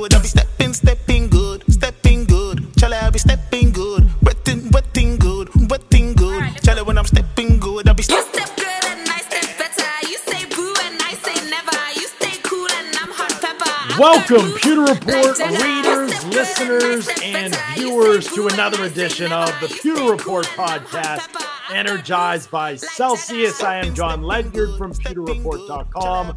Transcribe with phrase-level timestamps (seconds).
[0.00, 0.14] good.
[0.14, 2.66] I be stepping, stepping good, stepping good.
[2.78, 6.42] Charlie, I be stepping good, wetting, wetting good, wetting good.
[6.62, 8.44] Charlie, when I'm stepping good, I be You stepping.
[8.46, 10.08] step good and I step better.
[10.08, 11.76] You say boo and I say never.
[12.00, 13.70] You stay cool and I'm hot pepper.
[13.92, 17.52] I'm Welcome, good Pewter Report like readers, You step good listeners, and I step and
[17.52, 17.80] better.
[17.80, 20.62] You viewers to another and I say edition of the You Pewter Report cool and
[20.68, 23.62] I'm hot podcast, energized by good blue, like Celsius.
[23.62, 26.34] I am John Ledyard from PewterReport.com.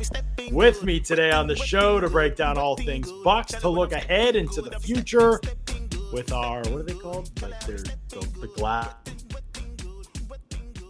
[0.52, 4.36] With me today on the show to break down all things Bucs, to look ahead
[4.36, 5.40] into the future
[6.12, 7.42] with our what are they called?
[7.42, 8.94] Like they're the, the glass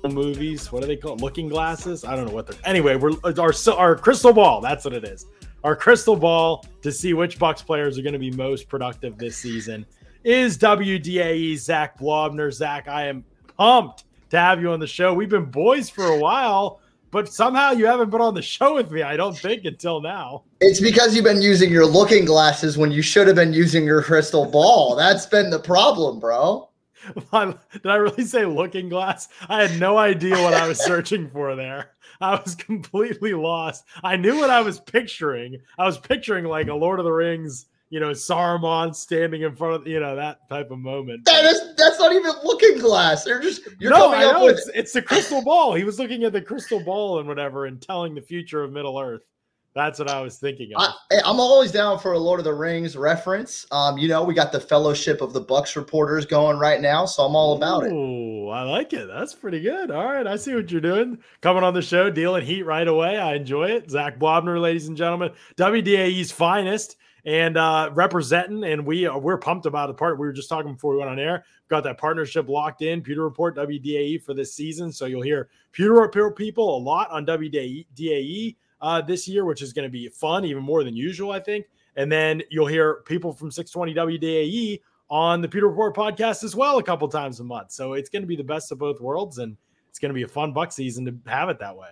[0.03, 0.71] movies.
[0.71, 1.21] What are they called?
[1.21, 2.03] Looking glasses?
[2.03, 2.57] I don't know what they're.
[2.65, 4.61] Anyway, we're our our crystal ball.
[4.61, 5.27] That's what it is.
[5.63, 9.37] Our crystal ball to see which Bucs players are going to be most productive this
[9.37, 9.85] season
[10.23, 12.51] is WDAE Zach Blobner.
[12.51, 13.23] Zach, I am
[13.57, 15.13] pumped to have you on the show.
[15.13, 16.80] We've been boys for a while,
[17.11, 19.03] but somehow you haven't been on the show with me.
[19.03, 20.43] I don't think until now.
[20.61, 24.01] It's because you've been using your looking glasses when you should have been using your
[24.01, 24.95] crystal ball.
[24.95, 26.69] That's been the problem, bro.
[27.15, 29.27] Did I really say looking glass?
[29.49, 31.91] I had no idea what I was searching for there.
[32.21, 33.83] I was completely lost.
[34.03, 35.59] I knew what I was picturing.
[35.77, 39.75] I was picturing like a Lord of the Rings, you know, Saruman standing in front
[39.75, 41.25] of, you know, that type of moment.
[41.25, 43.25] That is that's not even looking glass.
[43.25, 45.75] They're just you're no, coming I up know it's, it's the crystal ball.
[45.75, 48.97] He was looking at the crystal ball and whatever and telling the future of Middle
[48.97, 49.27] Earth.
[49.73, 50.81] That's what I was thinking of.
[50.81, 53.65] I, I'm always down for a Lord of the Rings reference.
[53.71, 57.23] Um, you know, we got the Fellowship of the Bucs reporters going right now, so
[57.23, 57.91] I'm all about it.
[57.93, 59.07] Ooh, I like it.
[59.07, 59.89] That's pretty good.
[59.89, 61.19] All right, I see what you're doing.
[61.39, 63.17] Coming on the show, dealing heat right away.
[63.17, 63.89] I enjoy it.
[63.89, 68.63] Zach Blobner, ladies and gentlemen, WDAE's finest, and uh, representing.
[68.63, 70.19] And we are we're pumped about the part.
[70.19, 71.45] We were just talking before we went on air.
[71.67, 73.01] Got that partnership locked in.
[73.01, 77.25] Pewter Report WDAE for this season, so you'll hear Pewter Report people a lot on
[77.25, 81.39] WDAE uh, this year, which is going to be fun, even more than usual, I
[81.39, 81.65] think.
[81.95, 86.77] And then you'll hear people from 620 WDAE on the Pewter Report podcast as well
[86.77, 87.71] a couple times a month.
[87.71, 89.57] So it's going to be the best of both worlds, and
[89.89, 91.89] it's going to be a fun buck season to have it that way.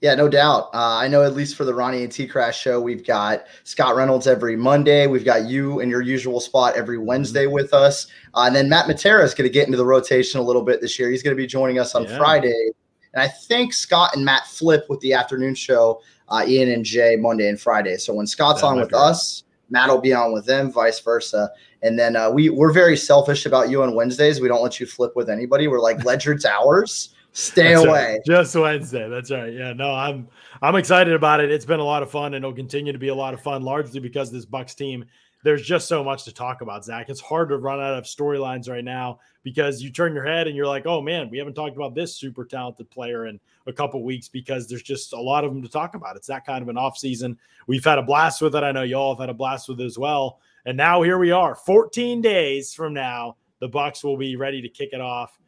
[0.00, 0.70] Yeah, no doubt.
[0.74, 3.96] Uh, I know at least for the Ronnie and T Crash show, we've got Scott
[3.96, 5.06] Reynolds every Monday.
[5.06, 8.06] We've got you in your usual spot every Wednesday with us.
[8.34, 10.80] Uh, and then Matt Matera is going to get into the rotation a little bit
[10.80, 11.10] this year.
[11.10, 12.16] He's going to be joining us on Yeah.
[12.16, 12.70] Friday.
[13.14, 17.16] And I think Scott and Matt flip with the afternoon show, uh, Ian and Jay
[17.16, 17.96] Monday and Friday.
[17.96, 21.50] So when Scott's That on with us, Matt will be on with them, vice versa.
[21.82, 24.40] And then uh, we we're very selfish about you on Wednesdays.
[24.40, 25.68] We don't let you flip with anybody.
[25.68, 27.14] We're like Ledger's ours.
[27.38, 28.12] Stay That's away.
[28.14, 28.20] right.
[28.26, 29.08] Just Wednesday.
[29.08, 29.52] That's right.
[29.52, 30.26] Yeah, no, I'm
[30.60, 31.52] I'm excited about it.
[31.52, 33.62] It's been a lot of fun and it'll continue to be a lot of fun,
[33.62, 35.04] largely because this Bucs team,
[35.44, 37.08] there's just so much to talk about, Zach.
[37.08, 40.56] It's hard to run out of storylines right now because you turn your head and
[40.56, 43.38] you're like, oh man, we haven't talked about this super talented player in
[43.68, 46.16] a couple weeks because there's just a lot of them to talk about.
[46.16, 47.38] It's that kind of an off season.
[47.68, 48.64] We've had a blast with it.
[48.64, 50.40] I know y'all have had a blast with it as well.
[50.66, 54.68] And now here we are, 14 days from now, the Bucs will be ready to
[54.68, 55.38] kick it off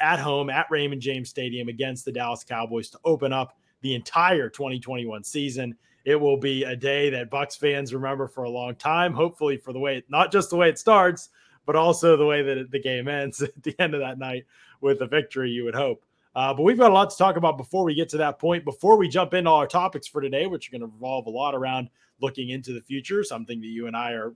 [0.00, 4.48] at home at Raymond James Stadium against the Dallas Cowboys to open up the entire
[4.48, 5.76] 2021 season.
[6.04, 9.14] It will be a day that Bucs fans remember for a long time.
[9.14, 11.30] Hopefully, for the way not just the way it starts,
[11.66, 14.44] but also the way that the game ends at the end of that night
[14.80, 15.50] with a victory.
[15.50, 16.04] You would hope.
[16.34, 18.64] Uh, but we've got a lot to talk about before we get to that point.
[18.64, 21.54] Before we jump into our topics for today, which are going to revolve a lot
[21.54, 21.88] around
[22.20, 24.34] looking into the future, something that you and I are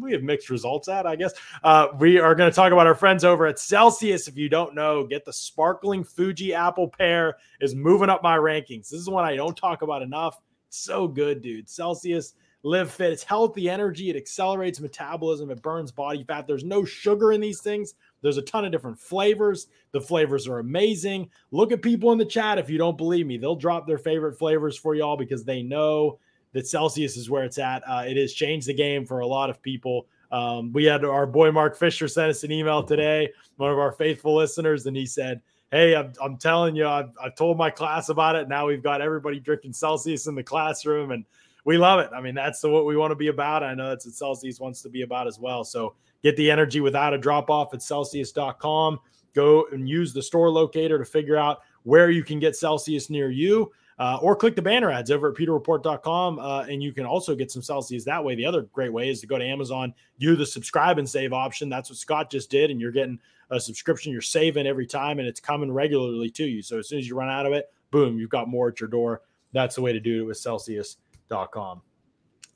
[0.00, 1.32] we have mixed results at, I guess.
[1.62, 4.26] Uh, we are going to talk about our friends over at Celsius.
[4.28, 8.88] If you don't know, get the sparkling Fuji apple pear is moving up my rankings.
[8.88, 10.40] This is one I don't talk about enough.
[10.70, 11.68] So good, dude.
[11.68, 13.12] Celsius Live Fit.
[13.12, 14.10] It's healthy energy.
[14.10, 15.50] It accelerates metabolism.
[15.50, 16.46] It burns body fat.
[16.46, 17.94] There's no sugar in these things.
[18.22, 19.68] There's a ton of different flavors.
[19.92, 21.30] The flavors are amazing.
[21.52, 23.38] Look at people in the chat if you don't believe me.
[23.38, 26.18] They'll drop their favorite flavors for y'all because they know
[26.52, 27.82] that Celsius is where it's at.
[27.88, 30.06] Uh, it has changed the game for a lot of people.
[30.32, 33.92] Um, we had our boy Mark Fisher sent us an email today, one of our
[33.92, 35.40] faithful listeners, and he said,
[35.70, 38.48] Hey, I'm, I'm telling you, I've, I've told my class about it.
[38.48, 41.24] Now we've got everybody drinking Celsius in the classroom, and
[41.64, 42.10] we love it.
[42.14, 43.62] I mean, that's what we want to be about.
[43.62, 45.62] I know that's what Celsius wants to be about as well.
[45.62, 48.98] So get the energy without a drop off at Celsius.com.
[49.34, 53.30] Go and use the store locator to figure out where you can get Celsius near
[53.30, 53.70] you.
[54.00, 56.38] Uh, or click the banner ads over at pewterreport.com.
[56.38, 58.34] uh, and you can also get some Celsius that way.
[58.34, 61.68] The other great way is to go to Amazon, do the subscribe and save option.
[61.68, 63.18] That's what Scott just did, and you're getting
[63.50, 66.62] a subscription you're saving every time, and it's coming regularly to you.
[66.62, 68.88] So as soon as you run out of it, boom, you've got more at your
[68.88, 69.20] door.
[69.52, 71.82] That's the way to do it with Celsius.com.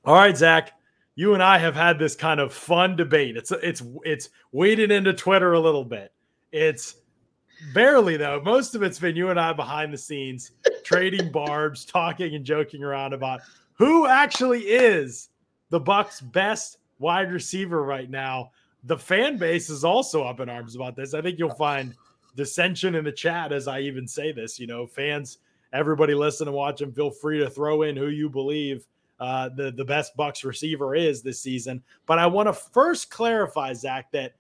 [0.07, 0.73] All right, Zach,
[1.15, 3.37] you and I have had this kind of fun debate.
[3.37, 6.11] It's it's it's waded into Twitter a little bit.
[6.53, 6.97] It's
[7.73, 8.41] barely though.
[8.45, 10.53] Most of it's been you and I behind the scenes
[10.83, 13.41] trading barbs, talking and joking around about
[13.75, 15.31] who actually is
[15.71, 18.51] the Bucs' best wide receiver right now.
[18.85, 21.15] The fan base is also up in arms about this.
[21.15, 21.95] I think you'll find
[22.37, 24.59] dissension in the chat as I even say this.
[24.59, 25.39] You know, fans,
[25.73, 26.93] everybody listen and watch them.
[26.93, 28.87] feel free to throw in who you believe
[29.21, 31.83] uh, the the best Bucs receiver is this season.
[32.07, 34.35] But I want to first clarify, Zach, that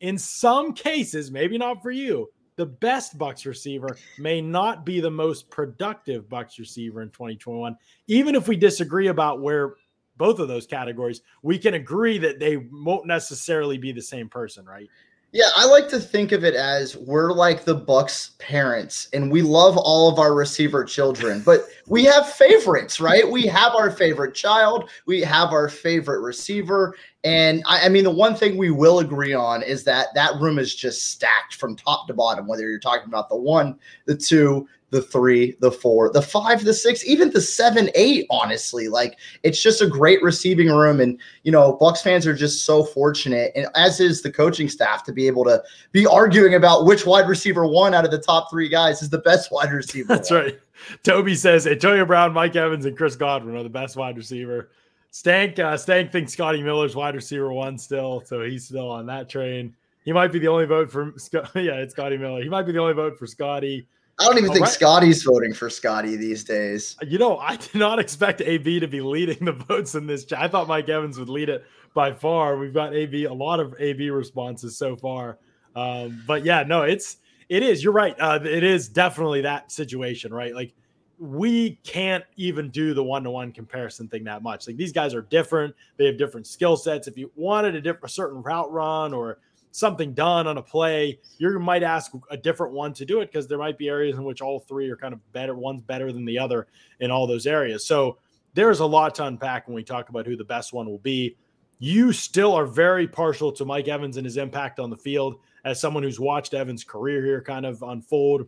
[0.00, 5.10] in some cases, maybe not for you, the best Bucs receiver may not be the
[5.10, 7.76] most productive Bucs receiver in 2021.
[8.06, 9.74] Even if we disagree about where
[10.16, 14.64] both of those categories, we can agree that they won't necessarily be the same person,
[14.64, 14.88] right?
[15.32, 19.42] Yeah, I like to think of it as we're like the Bucs parents and we
[19.42, 23.30] love all of our receiver children, but we have favorites, right?
[23.30, 26.96] We have our favorite child, we have our favorite receiver.
[27.26, 30.60] And I, I, mean, the one thing we will agree on is that that room
[30.60, 34.68] is just stacked from top to bottom, whether you're talking about the one, the two,
[34.90, 38.28] the three, the four, the five, the six, even the seven, eight.
[38.30, 42.64] Honestly, like it's just a great receiving room, and you know, Bucs fans are just
[42.64, 46.86] so fortunate, and as is the coaching staff, to be able to be arguing about
[46.86, 50.06] which wide receiver one out of the top three guys is the best wide receiver.
[50.14, 50.44] That's one.
[50.44, 50.60] right.
[51.02, 54.70] Toby says Antonio Brown, Mike Evans, and Chris Godwin are the best wide receiver.
[55.16, 59.30] Stank, uh, Stank thinks Scotty Miller's wide receiver one still, so he's still on that
[59.30, 59.74] train.
[60.04, 61.14] He might be the only vote for
[61.54, 62.42] yeah, it's Scotty Miller.
[62.42, 63.88] He might be the only vote for Scotty.
[64.20, 64.74] I don't even All think right.
[64.74, 66.98] Scotty's voting for Scotty these days.
[67.00, 70.38] You know, I did not expect AB to be leading the votes in this chat.
[70.38, 71.64] I thought Mike Evans would lead it
[71.94, 72.58] by far.
[72.58, 75.38] We've got AB, a lot of AB responses so far.
[75.74, 77.16] Um, but yeah, no, it's
[77.48, 77.82] it is.
[77.82, 78.14] You're right.
[78.20, 80.54] Uh, it is definitely that situation, right?
[80.54, 80.74] Like
[81.18, 84.66] we can't even do the one-to-one comparison thing that much.
[84.66, 85.74] Like these guys are different.
[85.96, 87.08] They have different skill sets.
[87.08, 89.38] If you wanted a a certain route run or
[89.70, 93.46] something done on a play, you might ask a different one to do it because
[93.46, 95.54] there might be areas in which all three are kind of better.
[95.54, 96.66] One's better than the other
[97.00, 97.86] in all those areas.
[97.86, 98.18] So
[98.54, 101.36] there's a lot to unpack when we talk about who the best one will be.
[101.78, 105.78] You still are very partial to Mike Evans and his impact on the field as
[105.78, 108.46] someone who's watched Evans' career here kind of unfold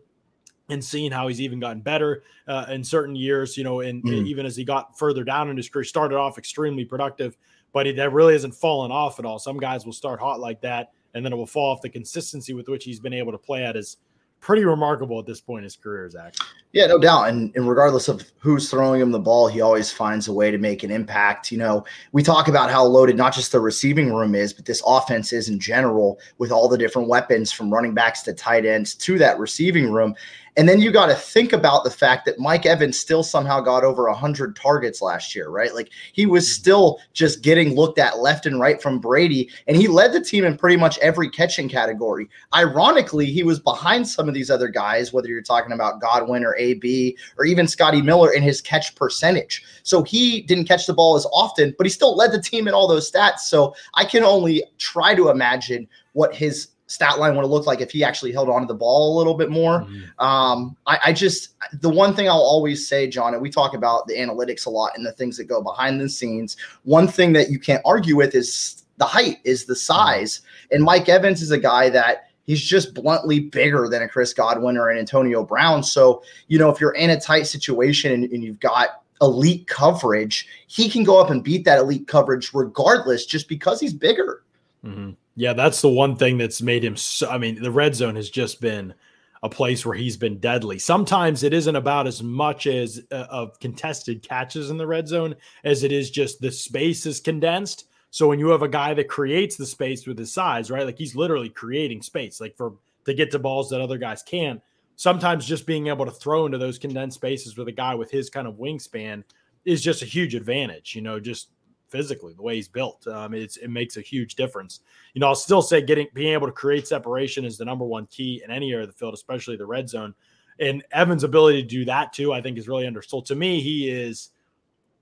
[0.68, 4.26] and seeing how he's even gotten better uh, in certain years, you know, and mm.
[4.26, 7.36] even as he got further down in his career, started off extremely productive,
[7.72, 9.38] but he, that really hasn't fallen off at all.
[9.38, 11.80] Some guys will start hot like that and then it will fall off.
[11.80, 13.96] The consistency with which he's been able to play at is
[14.40, 16.34] pretty remarkable at this point in his career, Zach.
[16.72, 17.28] Yeah, no doubt.
[17.28, 20.58] And, and regardless of who's throwing him the ball, he always finds a way to
[20.58, 21.50] make an impact.
[21.50, 24.82] You know, we talk about how loaded not just the receiving room is, but this
[24.86, 28.94] offense is in general with all the different weapons from running backs to tight ends
[28.96, 30.14] to that receiving room.
[30.58, 33.84] And then you got to think about the fact that Mike Evans still somehow got
[33.84, 35.72] over 100 targets last year, right?
[35.72, 36.60] Like he was mm-hmm.
[36.60, 40.44] still just getting looked at left and right from Brady, and he led the team
[40.44, 42.28] in pretty much every catching category.
[42.52, 46.56] Ironically, he was behind some of these other guys, whether you're talking about Godwin or
[46.58, 49.64] AB or even Scotty Miller in his catch percentage.
[49.82, 52.74] So he didn't catch the ball as often, but he still led the team in
[52.74, 53.40] all those stats.
[53.40, 57.80] So I can only try to imagine what his stat line would have looked like
[57.80, 59.82] if he actually held on to the ball a little bit more.
[59.82, 60.24] Mm-hmm.
[60.24, 64.06] Um, I, I, just the one thing I'll always say, John, and we talk about
[64.06, 66.56] the analytics a lot and the things that go behind the scenes.
[66.84, 70.76] One thing that you can't argue with is the height, is the size, mm-hmm.
[70.76, 72.24] and Mike Evans is a guy that.
[72.48, 75.82] He's just bluntly bigger than a Chris Godwin or an Antonio Brown.
[75.82, 80.48] So, you know, if you're in a tight situation and, and you've got elite coverage,
[80.66, 84.44] he can go up and beat that elite coverage regardless, just because he's bigger.
[84.82, 85.10] Mm-hmm.
[85.36, 86.96] Yeah, that's the one thing that's made him.
[86.96, 88.94] So, I mean, the red zone has just been
[89.42, 90.78] a place where he's been deadly.
[90.78, 95.36] Sometimes it isn't about as much as uh, of contested catches in the red zone
[95.64, 97.84] as it is just the space is condensed.
[98.10, 100.86] So when you have a guy that creates the space with his size, right?
[100.86, 102.74] Like he's literally creating space, like for
[103.04, 104.62] to get to balls that other guys can't.
[104.96, 108.30] Sometimes just being able to throw into those condensed spaces with a guy with his
[108.30, 109.22] kind of wingspan
[109.64, 110.94] is just a huge advantage.
[110.94, 111.50] You know, just
[111.88, 113.06] physically, the way he's built.
[113.06, 114.80] Um, it makes a huge difference.
[115.14, 118.06] You know, I'll still say getting being able to create separation is the number one
[118.06, 120.14] key in any area of the field, especially the red zone.
[120.60, 123.24] And Evans' ability to do that too, I think, is really understood.
[123.26, 124.30] To me, he is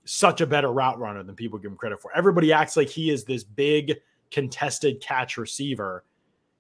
[0.07, 2.11] such a better route runner than people give him credit for.
[2.17, 3.99] Everybody acts like he is this big
[4.31, 6.05] contested catch receiver.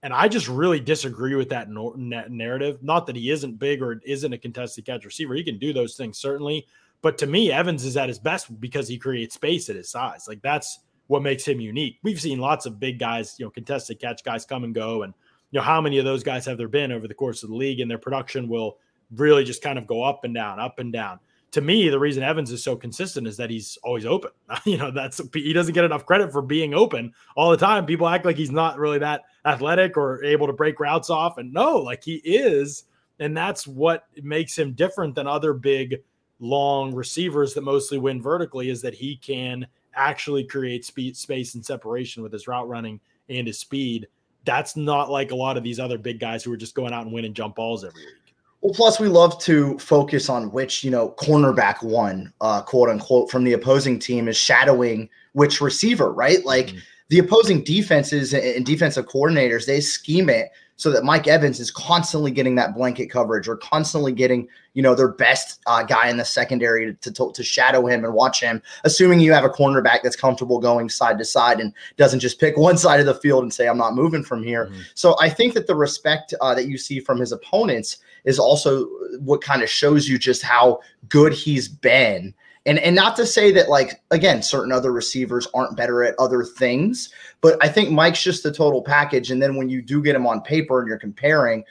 [0.02, 2.82] And I just really disagree with that narrative.
[2.82, 5.34] Not that he isn't big or isn't a contested catch receiver.
[5.34, 6.66] He can do those things, certainly.
[7.02, 10.26] But to me, Evans is at his best because he creates space at his size.
[10.28, 11.98] Like that's what makes him unique.
[12.02, 15.02] We've seen lots of big guys, you know, contested catch guys come and go.
[15.02, 15.14] And,
[15.50, 17.56] you know, how many of those guys have there been over the course of the
[17.56, 17.80] league?
[17.80, 18.78] And their production will
[19.14, 21.20] really just kind of go up and down, up and down.
[21.56, 24.30] To me, the reason Evans is so consistent is that he's always open.
[24.66, 27.86] you know, that's he doesn't get enough credit for being open all the time.
[27.86, 31.38] People act like he's not really that athletic or able to break routes off.
[31.38, 32.84] And no, like he is.
[33.20, 36.02] And that's what makes him different than other big
[36.40, 41.64] long receivers that mostly win vertically is that he can actually create speed, space, and
[41.64, 44.08] separation with his route running and his speed.
[44.44, 47.06] That's not like a lot of these other big guys who are just going out
[47.06, 48.25] and winning jump balls every week.
[48.66, 53.30] Well, plus we love to focus on which you know cornerback one, uh, quote unquote,
[53.30, 56.44] from the opposing team is shadowing which receiver, right?
[56.44, 56.78] Like mm-hmm.
[57.08, 62.30] the opposing defenses and defensive coordinators, they scheme it so that Mike Evans is constantly
[62.30, 66.24] getting that blanket coverage or constantly getting, you know, their best uh, guy in the
[66.24, 70.16] secondary to, to, to, shadow him and watch him, assuming you have a cornerback that's
[70.16, 73.54] comfortable going side to side and doesn't just pick one side of the field and
[73.54, 74.66] say, I'm not moving from here.
[74.66, 74.80] Mm-hmm.
[74.94, 78.84] So I think that the respect uh, that you see from his opponents is also
[79.20, 82.34] what kind of shows you just how good he's been.
[82.66, 86.42] And and not to say that like again certain other receivers aren't better at other
[86.42, 89.30] things but i think mike's just the total package.
[89.30, 91.64] And then when you do get him on paper and you're comparing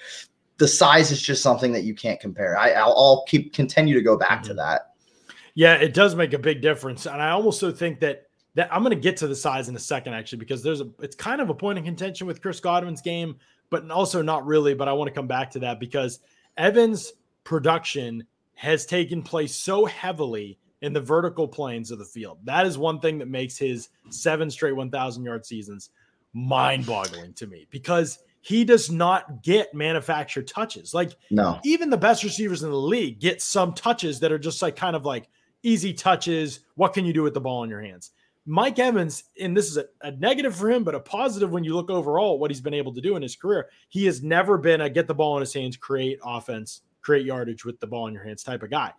[0.58, 2.58] the size is just something that you can't compare.
[2.58, 4.48] I, will I'll keep continue to go back mm-hmm.
[4.48, 4.94] to that.
[5.54, 7.06] Yeah it does make a big difference.
[7.06, 9.80] And i also think that that i'm going to get to the size in a
[9.80, 13.02] second actually because there's a it's kind of a point of contention with chris godwin's
[13.02, 13.36] game
[13.70, 16.20] but also not really but i want to come back to that because
[16.58, 22.40] evans production has taken place so heavily in the vertical planes of the field.
[22.44, 25.90] That is one thing that makes his seven straight 1,000 yard seasons
[26.34, 30.94] mind boggling to me because he does not get manufactured touches.
[30.94, 34.62] Like, no, even the best receivers in the league get some touches that are just
[34.62, 35.28] like kind of like
[35.64, 36.60] easy touches.
[36.76, 38.12] What can you do with the ball in your hands?
[38.46, 41.76] Mike Evans, and this is a, a, negative for him, but a positive when you
[41.76, 43.70] look overall what he's been able to do in his career.
[43.90, 47.66] He has never been a get the ball in his hands, create offense, create yardage
[47.66, 48.94] with the ball in your hands type of guy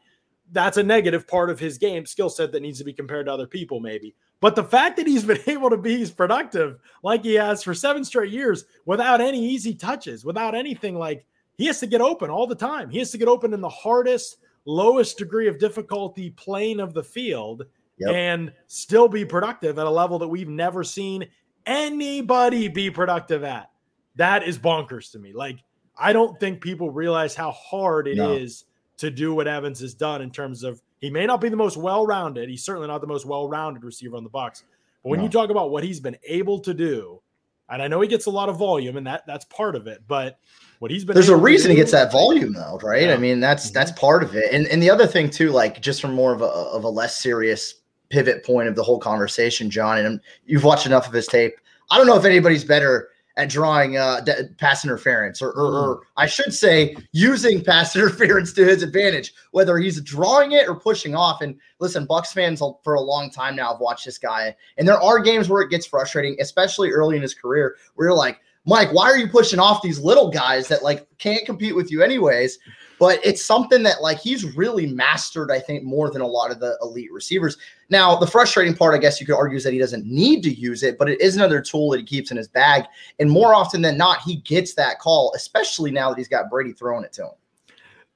[0.53, 3.33] that's a negative part of his game skill set that needs to be compared to
[3.33, 4.15] other people, maybe.
[4.41, 7.75] But the fact that he's been able to be as productive like he has for
[7.75, 11.27] seven straight years without any easy touches, without anything like
[11.57, 12.91] he has to get open all the time.
[12.91, 17.05] He has to get open in the hardest, lowest degree of difficulty plane of the
[17.05, 17.65] field
[17.99, 18.15] yep.
[18.15, 21.27] and still be productive at a level that we've never seen
[21.67, 23.71] anybody be productive at.
[24.17, 25.33] That is bonkers to me.
[25.33, 25.59] Like,
[25.99, 28.33] I don't think people realize how hard it no.
[28.33, 28.65] is
[28.99, 31.77] to do what Evans has done in terms of he may not be the most
[31.77, 32.49] well-rounded.
[32.49, 34.63] He's certainly not the most well-rounded receiver on the Bucs.
[35.03, 35.25] But when no.
[35.25, 37.21] you talk about what he's been able to do,
[37.69, 40.03] and I know he gets a lot of volume, and that that's part of it,
[40.07, 40.39] but
[40.79, 43.03] what he's been there's a reason do, he gets that volume though, right?
[43.03, 43.15] Yeah.
[43.15, 43.75] I mean, that's mm-hmm.
[43.75, 44.53] that's part of it.
[44.53, 47.21] And and the other thing too, like just from more of a of a less
[47.21, 47.75] serious
[48.11, 51.55] pivot point of the whole conversation, John, and you've watched enough of his tape.
[51.91, 54.25] I don't know if anybody's better at drawing uh,
[54.57, 56.01] pass interference, or, or, or, mm.
[56.17, 61.15] I should say, using pass interference to his advantage, whether he's drawing it or pushing
[61.15, 61.43] off.
[61.43, 65.01] And listen, Bucs fans for a long time now have watched this guy, and there
[65.01, 68.93] are games where it gets frustrating, especially early in his career, where you're like, Mike,
[68.93, 72.59] why are you pushing off these little guys that like can't compete with you anyways?
[72.99, 76.61] But it's something that like he's really mastered, I think, more than a lot of
[76.61, 77.57] the elite receivers.
[77.91, 80.53] Now, the frustrating part, I guess you could argue, is that he doesn't need to
[80.53, 82.85] use it, but it is another tool that he keeps in his bag.
[83.19, 86.73] And more often than not, he gets that call, especially now that he's got Brady
[86.73, 87.33] throwing it to him.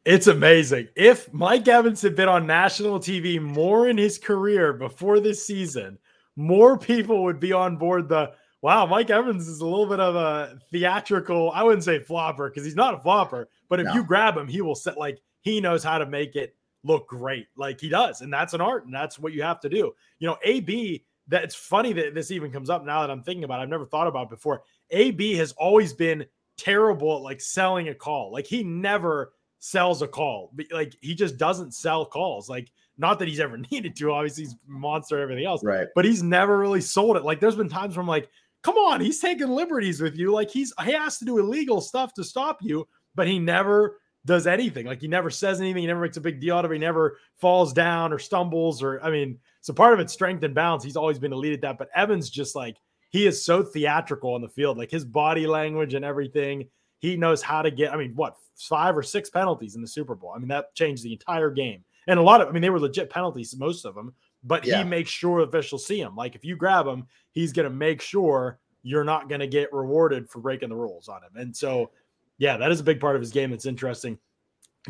[0.07, 0.89] It's amazing.
[0.97, 5.99] If Mike Evans had been on national TV more in his career before this season,
[6.37, 10.17] more people would be on board the wow, Mike Evans is a little bit of
[10.17, 13.95] a theatrical, I wouldn't say flopper because he's not a flopper, but if no.
[13.95, 17.47] you grab him, he will set like he knows how to make it look great,
[17.57, 18.21] like he does.
[18.21, 19.95] And that's an art, and that's what you have to do.
[20.19, 23.45] You know, AB, that it's funny that this even comes up now that I'm thinking
[23.45, 23.63] about it.
[23.65, 24.63] I've never thought about before.
[24.91, 26.27] AB has always been
[26.59, 28.33] terrible at like selling a call.
[28.33, 30.53] Like he never sells a call.
[30.71, 32.49] Like he just doesn't sell calls.
[32.49, 34.13] Like not that he's ever needed to.
[34.13, 35.63] Obviously, he's monster everything else.
[35.65, 35.89] Right.
[35.95, 37.25] But he's never really sold it.
[37.25, 38.29] Like there's been times where I'm like,
[38.63, 40.33] come on, he's taking liberties with you.
[40.33, 44.47] Like he's he has to do illegal stuff to stop you, but he never does
[44.47, 44.87] anything.
[44.87, 45.83] Like he never says anything.
[45.83, 46.75] He never makes a big deal out of it.
[46.75, 50.55] He never falls down or stumbles or I mean, so part of it's strength and
[50.55, 50.85] balance.
[50.85, 51.79] He's always been elite at that.
[51.79, 52.77] But Evans just like
[53.11, 56.69] he is so theatrical on the field, like his body language and everything.
[56.99, 57.93] He knows how to get.
[57.93, 60.33] I mean, what five or six penalties in the Super Bowl?
[60.35, 61.83] I mean, that changed the entire game.
[62.07, 64.79] And a lot of, I mean, they were legit penalties, most of them but yeah.
[64.79, 66.17] he makes sure officials see him.
[66.17, 69.73] Like if you grab him, he's going to make sure you're not going to get
[69.73, 71.37] rewarded for breaking the rules on him.
[71.37, 71.91] And so,
[72.39, 73.51] yeah, that is a big part of his game.
[73.51, 74.19] That's interesting.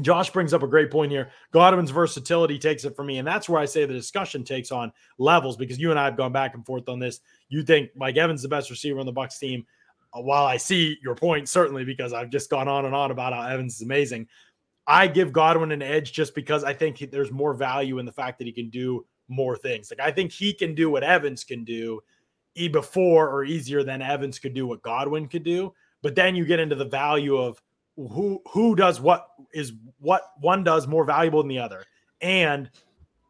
[0.02, 1.32] Josh brings up a great point here.
[1.52, 3.18] Godwin's versatility takes it for me.
[3.18, 6.16] And that's where I say the discussion takes on levels because you and I have
[6.16, 7.18] gone back and forth on this.
[7.48, 9.66] You think Mike Evans is the best receiver on the Bucs team.
[10.12, 13.32] Uh, while I see your point, certainly because I've just gone on and on about
[13.32, 14.28] how Evans is amazing,
[14.86, 18.38] I give Godwin an edge just because I think there's more value in the fact
[18.38, 19.90] that he can do more things.
[19.90, 22.02] Like I think he can do what Evans can do
[22.54, 25.72] e before or easier than Evans could do what Godwin could do.
[26.02, 27.62] But then you get into the value of
[27.96, 31.84] who who does what is what one does more valuable than the other.
[32.20, 32.70] And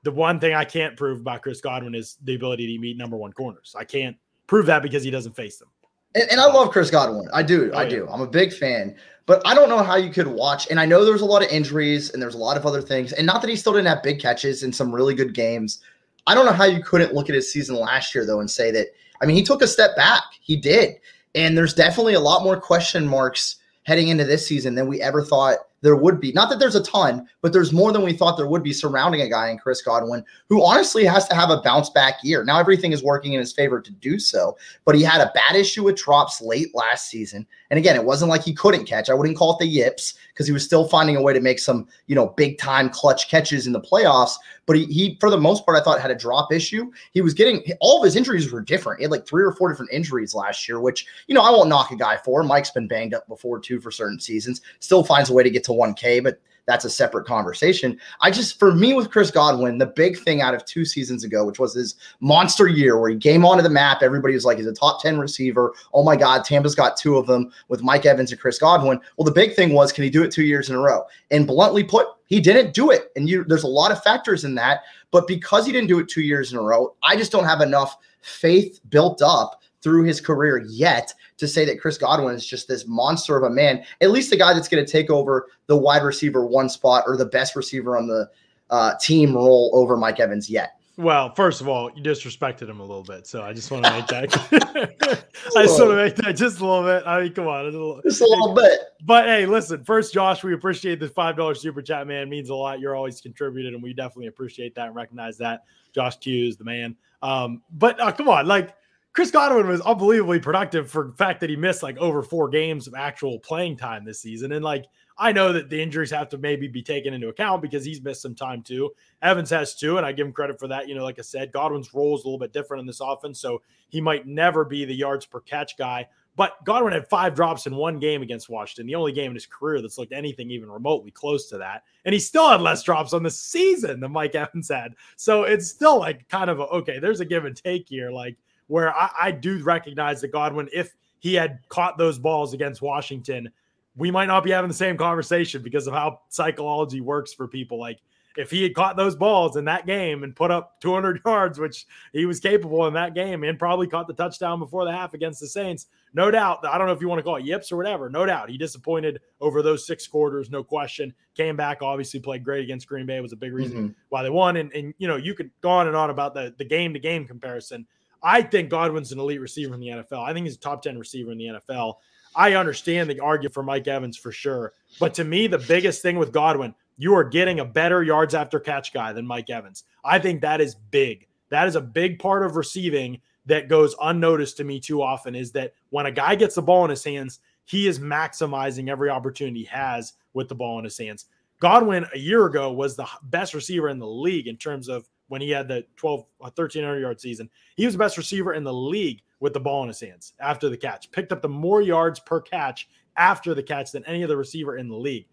[0.02, 3.16] the one thing I can't prove about Chris Godwin is the ability to meet number
[3.16, 3.74] one corners.
[3.78, 4.16] I can't
[4.46, 5.68] prove that because he doesn't face them.
[6.14, 7.28] And, and I love Chris Godwin.
[7.32, 7.70] I do.
[7.72, 7.88] Oh, I yeah.
[7.90, 8.08] do.
[8.08, 8.96] I'm a big fan.
[9.26, 10.68] But I don't know how you could watch.
[10.70, 13.12] And I know there's a lot of injuries and there's a lot of other things.
[13.12, 15.80] And not that he still didn't have big catches in some really good games.
[16.26, 18.70] I don't know how you couldn't look at his season last year, though, and say
[18.72, 18.88] that,
[19.20, 20.22] I mean, he took a step back.
[20.40, 20.96] He did.
[21.34, 25.22] And there's definitely a lot more question marks heading into this season than we ever
[25.22, 26.32] thought there would be.
[26.32, 29.22] Not that there's a ton, but there's more than we thought there would be surrounding
[29.22, 32.44] a guy in Chris Godwin who honestly has to have a bounce back year.
[32.44, 35.56] Now everything is working in his favor to do so, but he had a bad
[35.56, 37.46] issue with drops late last season.
[37.70, 39.08] And again, it wasn't like he couldn't catch.
[39.08, 41.60] I wouldn't call it the yips because he was still finding a way to make
[41.60, 44.34] some, you know, big time clutch catches in the playoffs.
[44.66, 46.90] But he, he, for the most part, I thought had a drop issue.
[47.12, 48.98] He was getting all of his injuries were different.
[48.98, 51.68] He had like three or four different injuries last year, which, you know, I won't
[51.68, 52.42] knock a guy for.
[52.42, 55.64] Mike's been banged up before too for certain seasons, still finds a way to get
[55.64, 57.98] to 1K, but that's a separate conversation.
[58.20, 61.44] I just, for me with Chris Godwin, the big thing out of two seasons ago,
[61.44, 64.68] which was his monster year where he came onto the map, everybody was like, he's
[64.68, 65.74] a top 10 receiver.
[65.92, 69.00] Oh my God, Tampa's got two of them with Mike Evans and Chris Godwin.
[69.16, 71.04] Well, the big thing was, can he do it two years in a row?
[71.32, 73.10] And bluntly put, he didn't do it.
[73.16, 74.82] And you, there's a lot of factors in that.
[75.10, 77.60] But because he didn't do it two years in a row, I just don't have
[77.62, 82.68] enough faith built up through his career yet to say that Chris Godwin is just
[82.68, 85.76] this monster of a man, at least the guy that's going to take over the
[85.76, 88.28] wide receiver one spot or the best receiver on the
[88.70, 90.80] uh, team role over Mike Evans yet.
[91.00, 93.90] Well, first of all, you disrespected him a little bit, so I just want to
[93.90, 95.24] make that.
[95.56, 97.06] I just want to make that just a little bit.
[97.06, 98.80] I mean, come on, it's a little, Just a little bit.
[99.06, 102.24] But hey, listen, first, Josh, we appreciate the five dollar super chat, man.
[102.24, 102.80] It means a lot.
[102.80, 105.64] You're always contributed, and we definitely appreciate that and recognize that.
[105.94, 106.94] Josh Q is the man.
[107.22, 108.74] Um, but uh, come on, like
[109.12, 112.86] Chris Godwin was unbelievably productive for the fact that he missed like over four games
[112.86, 114.86] of actual playing time this season, and like
[115.18, 118.22] I know that the injuries have to maybe be taken into account because he's missed
[118.22, 118.90] some time too.
[119.20, 120.88] Evans has too, and I give him credit for that.
[120.88, 123.40] You know, like I said, Godwin's role is a little bit different in this offense,
[123.40, 126.06] so he might never be the yards per catch guy.
[126.36, 129.44] But Godwin had five drops in one game against Washington, the only game in his
[129.44, 131.82] career that's looked anything even remotely close to that.
[132.04, 134.94] And he still had less drops on the season than Mike Evans had.
[135.16, 138.38] So it's still like kind of a, okay, there's a give and take here, like
[138.70, 143.50] where I, I do recognize that Godwin, if he had caught those balls against Washington,
[143.96, 147.78] we might not be having the same conversation because of how psychology works for people.
[147.80, 147.98] Like
[148.36, 151.84] if he had caught those balls in that game and put up 200 yards, which
[152.12, 155.40] he was capable in that game, and probably caught the touchdown before the half against
[155.40, 156.64] the Saints, no doubt.
[156.64, 158.08] I don't know if you want to call it yips or whatever.
[158.08, 161.12] No doubt, he disappointed over those six quarters, no question.
[161.36, 163.20] Came back, obviously played great against Green Bay.
[163.20, 163.94] Was a big reason Mhm.
[164.10, 164.56] why they won.
[164.56, 167.00] And and you know you could go on and on about the the game to
[167.00, 167.84] game comparison.
[168.22, 170.24] I think Godwin's an elite receiver in the NFL.
[170.24, 171.94] I think he's a top 10 receiver in the NFL.
[172.34, 174.72] I understand the argument for Mike Evans for sure.
[174.98, 178.60] But to me, the biggest thing with Godwin, you are getting a better yards after
[178.60, 179.84] catch guy than Mike Evans.
[180.04, 181.26] I think that is big.
[181.48, 185.50] That is a big part of receiving that goes unnoticed to me too often is
[185.52, 189.60] that when a guy gets the ball in his hands, he is maximizing every opportunity
[189.60, 191.26] he has with the ball in his hands.
[191.60, 195.40] Godwin a year ago was the best receiver in the league in terms of when
[195.40, 197.48] he had the 12 uh, 1300 yard season.
[197.76, 200.68] He was the best receiver in the league with the ball in his hands after
[200.68, 201.10] the catch.
[201.12, 204.88] Picked up the more yards per catch after the catch than any other receiver in
[204.88, 205.26] the league.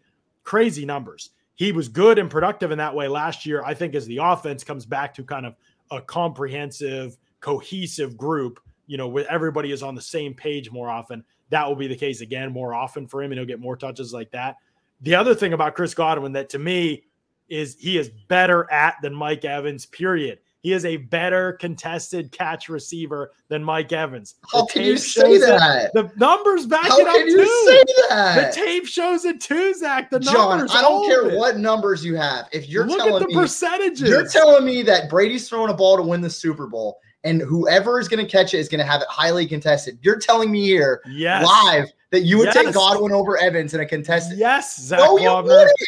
[0.43, 1.31] Crazy numbers.
[1.55, 3.63] He was good and productive in that way last year.
[3.65, 5.55] I think as the offense comes back to kind of
[5.89, 11.23] a comprehensive, cohesive group, you know, where everybody is on the same page more often,
[11.49, 14.13] that will be the case again more often for him, and he'll get more touches
[14.13, 14.57] like that.
[15.01, 17.03] The other thing about Chris Godwin that to me
[17.49, 20.39] is he is better at than Mike Evans, period.
[20.61, 24.35] He is a better contested catch receiver than Mike Evans.
[24.51, 25.47] The How can you say shows it.
[25.47, 25.93] that?
[25.93, 27.65] The numbers back How it up can you too.
[27.67, 30.09] say the tape shows it too, Zach.
[30.09, 30.71] The John, numbers.
[30.75, 31.37] I don't care it.
[31.37, 32.47] what numbers you have.
[32.51, 34.09] If you're Look telling at the me percentages.
[34.09, 37.99] You're telling me that Brady's throwing a ball to win the Super Bowl, and whoever
[37.99, 39.99] is going to catch it is going to have it highly contested.
[40.01, 41.45] You're telling me here yes.
[41.45, 42.55] live that you would Yes.
[42.55, 44.37] take Godwin over Evans in a contested.
[44.37, 45.17] Yes, Zach No,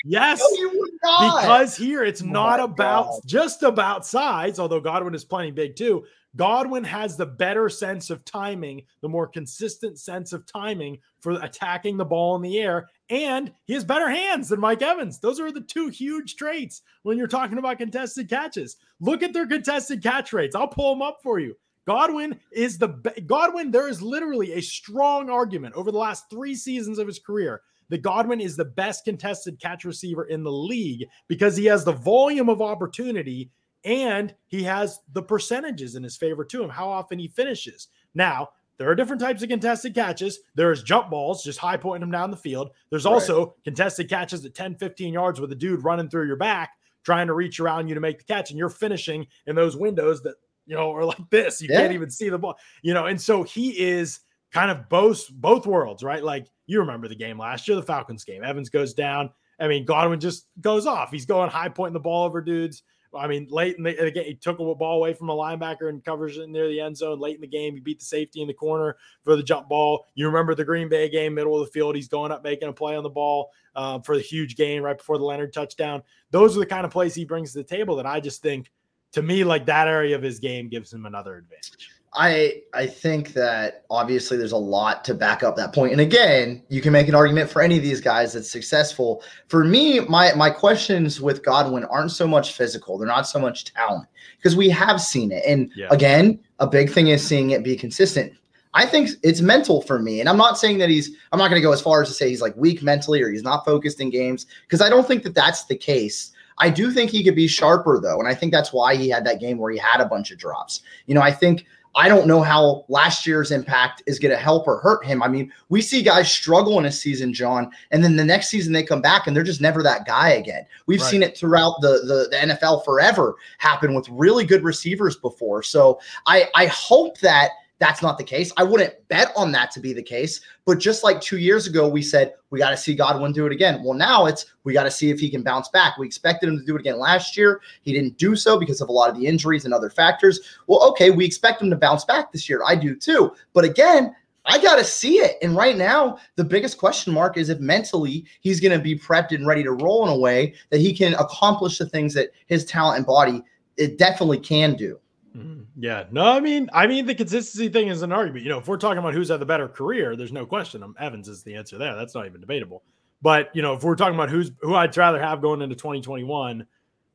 [0.06, 0.39] Yes.
[0.39, 3.21] No, because here it's not my about God.
[3.25, 6.05] just about size, although Godwin is playing big too.
[6.35, 11.97] Godwin has the better sense of timing, the more consistent sense of timing for attacking
[11.97, 15.19] the ball in the air, and he has better hands than Mike Evans.
[15.19, 18.77] Those are the two huge traits when you're talking about contested catches.
[18.99, 20.55] Look at their contested catch rates.
[20.55, 21.55] I'll pull them up for you.
[21.88, 22.89] Godwin is the
[23.25, 23.71] Godwin.
[23.71, 28.02] There is literally a strong argument over the last three seasons of his career that
[28.02, 32.49] Godwin is the best contested catch receiver in the league because he has the volume
[32.49, 33.52] of opportunity
[33.84, 37.88] and he has the percentages in his favor to him, how often he finishes.
[38.13, 40.39] Now, there are different types of contested catches.
[40.56, 42.71] There's jump balls, just high pointing them down the field.
[42.89, 43.12] There's Right.
[43.13, 46.71] also contested catches at 10, 15 yards with a dude running through your back.
[47.06, 50.21] trying to reach around you to make the catch, and you're finishing in those windows
[50.21, 51.62] that you know are like this.
[51.62, 51.80] You Yeah.
[51.80, 53.06] can't even see the ball, you know.
[53.06, 54.19] And so he is
[54.52, 56.21] kind of both both worlds, right?
[56.21, 58.43] Like you remember the game last year, the Falcons game.
[58.43, 59.32] Evans goes down.
[59.60, 61.12] I mean, Godwin just goes off.
[61.12, 62.84] He's going high pointing the ball over dudes.
[63.17, 65.89] I mean, late in the, the game, he took a ball away from a linebacker
[65.89, 67.19] and covers it near the end zone.
[67.19, 70.05] Late in the game, he beat the safety in the corner for the jump ball.
[70.13, 71.95] You remember the Green Bay game, middle of the field.
[71.95, 74.97] He's going up, making a play on the ball uh, for the huge gain right
[74.97, 76.03] before the Leonard touchdown.
[76.29, 78.71] Those are the kind of plays he brings to the table that I just think,
[79.13, 81.89] to me, like that area of his game gives him another advantage.
[82.13, 85.91] I I think that obviously there's a lot to back up that point.
[85.91, 89.22] And again, you can make an argument for any of these guys that's successful.
[89.48, 92.98] For me, my my questions with Godwin aren't so much physical.
[92.98, 95.43] They're not so much talent because we have seen it.
[95.45, 95.88] And Yeah.
[95.91, 98.34] again, a big thing is seeing it be consistent.
[98.74, 100.19] I think it's mental for me.
[100.19, 102.13] And I'm not saying that he's I'm not going to go as far as to
[102.13, 105.22] say he's like weak mentally or he's not focused in games because I don't think
[105.24, 106.32] that that's the case.
[106.62, 109.26] I do think he could be sharper though, and I think that's why he had
[109.26, 110.82] that game where he had a bunch of drops.
[111.06, 114.67] You know, I think I don't know how last year's impact is going to help
[114.67, 115.23] or hurt him.
[115.23, 118.73] I mean, we see guys struggle in a season, John, and then the next season
[118.73, 120.65] they come back and they're just never that guy again.
[120.86, 121.10] We've Right.
[121.10, 125.63] seen it throughout the, the the NFL forever happen with really good receivers before.
[125.63, 128.51] So I I hope that that's not the case.
[128.57, 130.41] I wouldn't bet on that to be the case.
[130.65, 133.53] But just like two years ago, we said we got to see Godwin do it
[133.53, 133.81] again.
[133.83, 135.97] Well, now it's we got to see if he can bounce back.
[135.97, 137.61] We expected him to do it again last year.
[137.81, 140.39] He didn't do so because of a lot of the injuries and other factors.
[140.67, 142.61] Well, okay, we expect him to bounce back this year.
[142.67, 143.33] I do too.
[143.53, 144.15] But again,
[144.45, 145.37] I got to see it.
[145.41, 149.33] And right now, the biggest question mark is if mentally he's going to be prepped
[149.33, 152.65] and ready to roll in a way that he can accomplish the things that his
[152.65, 153.43] talent and body
[153.77, 154.99] it definitely can do.
[155.35, 155.65] Mhm.
[155.77, 158.43] Yeah, no, I mean, I mean, the consistency thing is an argument.
[158.43, 160.81] You know, if we're talking about who's had the better career, there's no question.
[160.81, 161.95] Um, Evans is the answer there.
[161.95, 162.83] That's not even debatable.
[163.21, 166.65] But you know, if we're talking about who's who I'd rather have going into 2021,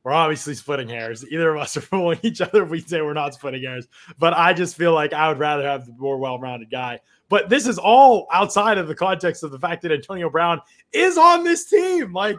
[0.03, 1.25] we're obviously splitting hairs.
[1.29, 3.87] Either of us are fooling each other we say we're not splitting hairs.
[4.17, 6.99] But I just feel like I would rather have the more well-rounded guy.
[7.27, 10.61] But this is all outside of the context of the fact that Antonio Brown
[10.93, 12.13] is on this team.
[12.13, 12.37] Like,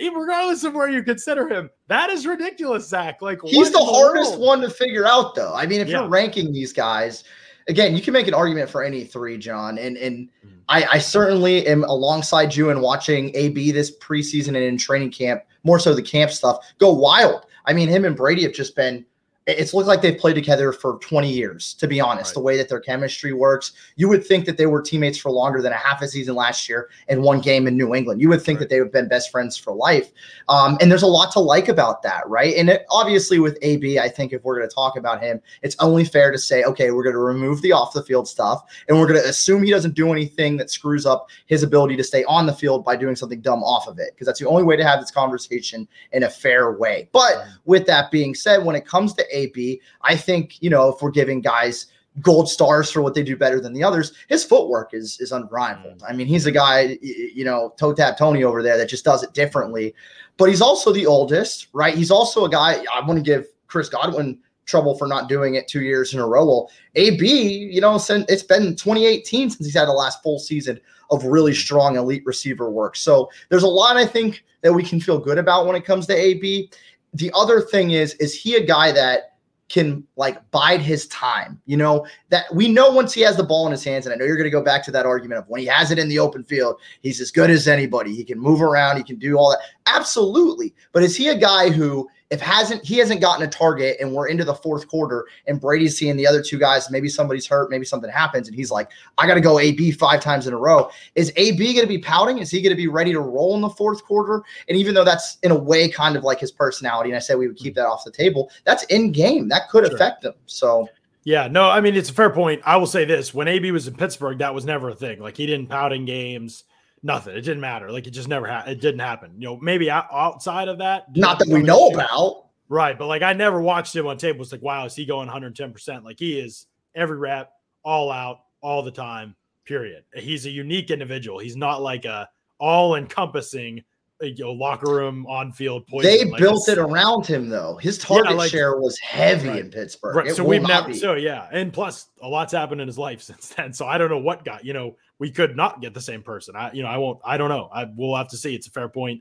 [0.00, 3.22] regardless of where you consider him, that is ridiculous, Zach.
[3.22, 4.42] Like, He's what the hardest world?
[4.42, 5.52] one to figure out, though.
[5.54, 6.00] I mean, if Yeah.
[6.00, 7.24] you're ranking these guys,
[7.68, 9.78] again, you can make an argument for any three, John.
[9.78, 10.50] And and Mhm.
[10.68, 15.42] I, I certainly am alongside you in watching AB this preseason and in training camp,
[15.64, 17.46] more so the camp stuff, go wild.
[17.66, 19.04] I mean, him and Brady have just been.
[19.46, 22.30] It's looked like they've played together for 20 years, to be honest.
[22.30, 22.34] Right.
[22.34, 25.60] The way that their chemistry works, you would think that they were teammates for longer
[25.60, 28.20] than a half a season last year and one game in New England.
[28.20, 28.68] You would think Right.
[28.68, 30.12] that they would have been best friends for life.
[30.48, 32.54] Um, and there's a lot to like about that, right?
[32.54, 35.74] And it, obviously, with AB, I think if we're going to talk about him, it's
[35.80, 38.96] only fair to say, okay, we're going to remove the off the field stuff and
[38.98, 42.22] we're going to assume he doesn't do anything that screws up his ability to stay
[42.24, 44.76] on the field by doing something dumb off of it, because that's the only way
[44.76, 47.08] to have this conversation in a fair way.
[47.10, 51.02] But with that being said, when it comes to AB, I think, you know, if
[51.02, 51.86] we're giving guys,
[52.20, 54.12] gold stars for what they do better than the others.
[54.28, 56.00] His footwork is is unrivaled.
[56.00, 56.10] Mm.
[56.10, 59.22] I mean, he's a guy, you know, toe tap Tony over there that just does
[59.22, 59.94] it differently.
[60.36, 61.94] But he's also the oldest, right?
[61.94, 62.84] He's also a guy.
[62.92, 66.26] I want to give Chris Godwin trouble for not doing it two years in a
[66.26, 66.44] row.
[66.44, 70.80] Well, AB, you know, since it's been 2018 since he's had the last full season
[71.10, 72.96] of really strong elite receiver work.
[72.96, 76.06] So there's a lot I think that we can feel good about when it comes
[76.06, 76.70] to AB.
[77.14, 79.32] The other thing is, is he a guy that
[79.72, 81.60] can like bide his time.
[81.64, 84.16] You know, that we know once he has the ball in his hands, and I
[84.16, 86.10] know you're going to go back to that argument of when he has it in
[86.10, 88.14] the open field, he's as good as anybody.
[88.14, 89.60] He can move around, he can do all that.
[89.86, 90.74] Absolutely.
[90.92, 94.26] But is he a guy who, if hasn't he hasn't gotten a target and we're
[94.26, 97.84] into the fourth quarter and Brady's seeing the other two guys, maybe somebody's hurt, maybe
[97.84, 100.90] something happens, and he's like, I got to go AB five times in a row.
[101.14, 102.38] Is AB going to be pouting?
[102.38, 104.42] Is he going to be ready to roll in the fourth quarter?
[104.66, 107.36] And even though that's in a way kind of like his personality, and I said
[107.36, 109.48] we would keep that off the table, that's in game.
[109.48, 109.94] That could Sure.
[109.94, 110.32] affect him.
[110.46, 110.88] So
[111.24, 112.62] Yeah, no, I mean it's a fair point.
[112.64, 115.20] I will say this: when AB was in Pittsburgh, that was never a thing.
[115.20, 116.64] Like he didn't pout in games,
[117.02, 117.36] nothing.
[117.36, 117.90] It didn't matter.
[117.90, 119.32] Like it just never ha- it didn't happen.
[119.38, 122.46] You know, maybe outside of that, not that we know about.
[122.68, 122.98] right?
[122.98, 124.36] But like I never watched him on tape.
[124.38, 125.72] Was like, wow, is he going 110?
[125.72, 127.52] percent Like he is every rep,
[127.84, 129.34] all out, all the time.
[129.64, 130.04] Period.
[130.14, 131.38] He's a unique individual.
[131.38, 133.82] He's not like a all encompassing.
[134.22, 136.10] You know, locker room on field poison.
[136.10, 137.76] They Like, built it around him though.
[137.76, 139.58] His target like- share was heavy Right.
[139.60, 140.16] in Pittsburgh.
[140.16, 140.26] Right.
[140.28, 140.94] It So we've never, be.
[140.94, 141.48] so yeah.
[141.52, 143.72] And plus, a lot's happened in his life since then.
[143.72, 146.54] So I don't know what got, you know, we could not get the same person.
[146.56, 147.68] I, you know, I won't, I don't know.
[147.72, 148.54] I we'll have to see.
[148.54, 149.20] It's a fair point.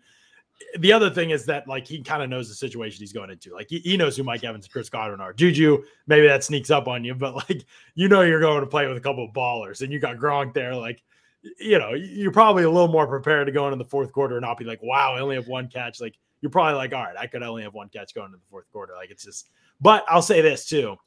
[0.80, 3.52] The other thing is that, like, he kind of knows the situation he's going into.
[3.52, 5.34] Like, he, he knows who Mike Evans and Chris Godwin are.
[5.34, 8.88] Juju, maybe that sneaks up on you, but like, you know, you're going to play
[8.88, 10.76] with a couple of ballers and you got Gronk there.
[10.76, 11.02] Like,
[11.60, 14.44] you know, you're probably a little more prepared to go into the fourth quarter and
[14.44, 16.00] not be like, wow, I only have one catch.
[16.00, 18.50] Like, you're probably like, all right, I could only have one catch going into the
[18.50, 18.94] fourth quarter.
[18.96, 19.50] Like it's just.
[19.80, 20.98] But I'll say this too: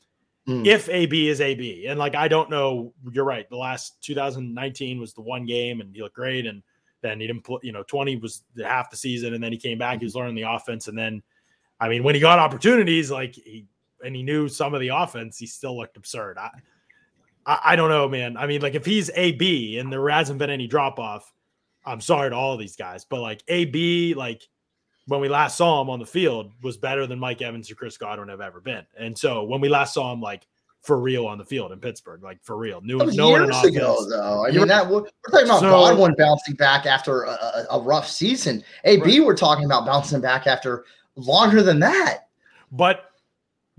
[0.46, 0.66] Mm.
[0.66, 3.48] if AB is AB, and like I don't know, you're right.
[3.48, 6.62] The last 2019 was the one game, and he looked great, and
[7.00, 7.44] then he didn't.
[7.44, 10.00] put You know, 20 was the half the season, and then he came back.
[10.00, 11.22] He was learning the offense, and then,
[11.80, 13.64] I mean, when he got opportunities, like he
[14.04, 16.36] and he knew some of the offense, he still looked absurd.
[16.36, 16.50] I,
[17.46, 18.36] I, I don't know, man.
[18.36, 21.32] I mean, like if he's AB and there hasn't been any drop off,
[21.84, 24.42] I'm sorry to all of these guys, but like AB, like
[25.06, 27.96] when we last saw him on the field, was better than Mike Evans or Chris
[27.98, 28.84] Godwin have ever been.
[28.98, 30.46] And so when we last saw him, like
[30.80, 33.62] for real on the field in Pittsburgh, like for real, new That was no years
[33.64, 34.46] ago, though.
[34.46, 37.80] I mean, that we're we're talking about So- Godwin bouncing back after a, a, a
[37.80, 38.62] rough season.
[38.84, 40.84] AB, we're talking about bouncing back after
[41.16, 42.28] longer than that.
[42.72, 43.04] But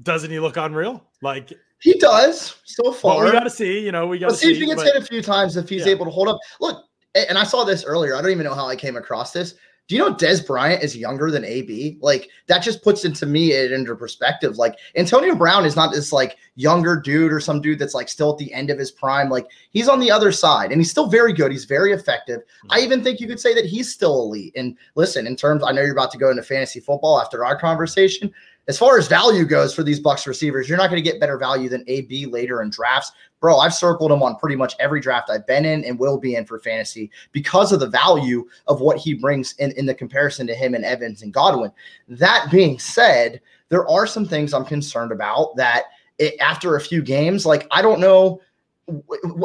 [0.01, 1.04] doesn't he look unreal?
[1.21, 3.26] Like, He does so well, far.
[3.26, 3.80] we got to see.
[3.80, 5.58] You know, we got to Let's see if he gets but- hit a few times.
[5.58, 5.92] If he's Yeah.
[5.92, 6.40] able to hold up.
[6.60, 6.84] Look,
[7.14, 8.16] and I saw this earlier.
[8.16, 9.56] I don't even know how I came across this.
[9.88, 12.00] Do you know Dez Bryant is younger than AB?
[12.02, 14.58] Like that just puts into me it into perspective.
[14.58, 18.32] Like Antonio Brown is not this like younger dude or some dude that's like still
[18.32, 19.30] at the end of his prime.
[19.30, 21.52] Like he's on the other side and he's still very good.
[21.52, 22.42] He's very effective.
[22.72, 22.86] I mm-hmm.
[22.86, 24.54] even think you could say that he's still elite.
[24.56, 27.58] And listen, in terms, I know you're about to go into fantasy football after our
[27.58, 28.34] conversation.
[28.67, 31.38] As far as value goes for these Bucs receivers, you're not going to get better
[31.38, 33.12] value than AB later in drafts.
[33.39, 36.36] Bro, I've circled him on pretty much every draft I've been in and will be
[36.36, 40.47] in for fantasy because of the value of what he brings in, in the comparison
[40.47, 41.71] to him and Evans and Godwin.
[42.08, 45.84] That being said, there are some things I'm concerned about that
[46.17, 48.41] it, after a few games, like I don't know.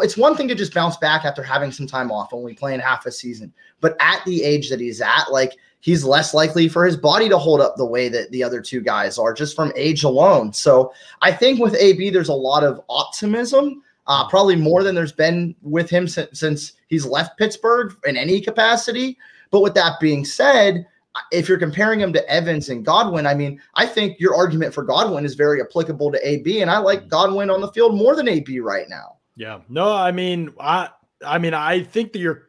[0.03, 3.07] It's one thing to just bounce back after having some time off, only playing half
[3.07, 3.53] a season.
[3.81, 7.39] But at the age that he's at, like he's less likely for his body to
[7.39, 10.53] hold up the way that the other two guys are just from age alone.
[10.53, 15.13] So I think with AB, there's a lot of optimism, uh, probably more than there's
[15.13, 19.19] been with him since, since he's left Pittsburgh in any capacity.
[19.51, 20.87] But with that being said,
[21.33, 24.83] if you're comparing him to Evans and Godwin, I mean, I think your argument for
[24.83, 28.29] Godwin is very applicable to AB, and I like Godwin on the field more than
[28.29, 29.17] AB right now.
[29.37, 29.61] Yeah.
[29.69, 30.91] No, I mean, I
[31.27, 32.49] I mean, I think that your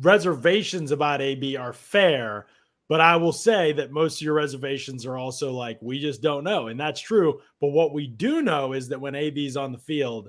[0.00, 2.46] reservations about AB are fair,
[2.92, 6.44] but I will say that most of your reservations are also like we just don't
[6.44, 7.40] know, and that's true.
[7.58, 10.28] But what we do know is that when AB's on the field,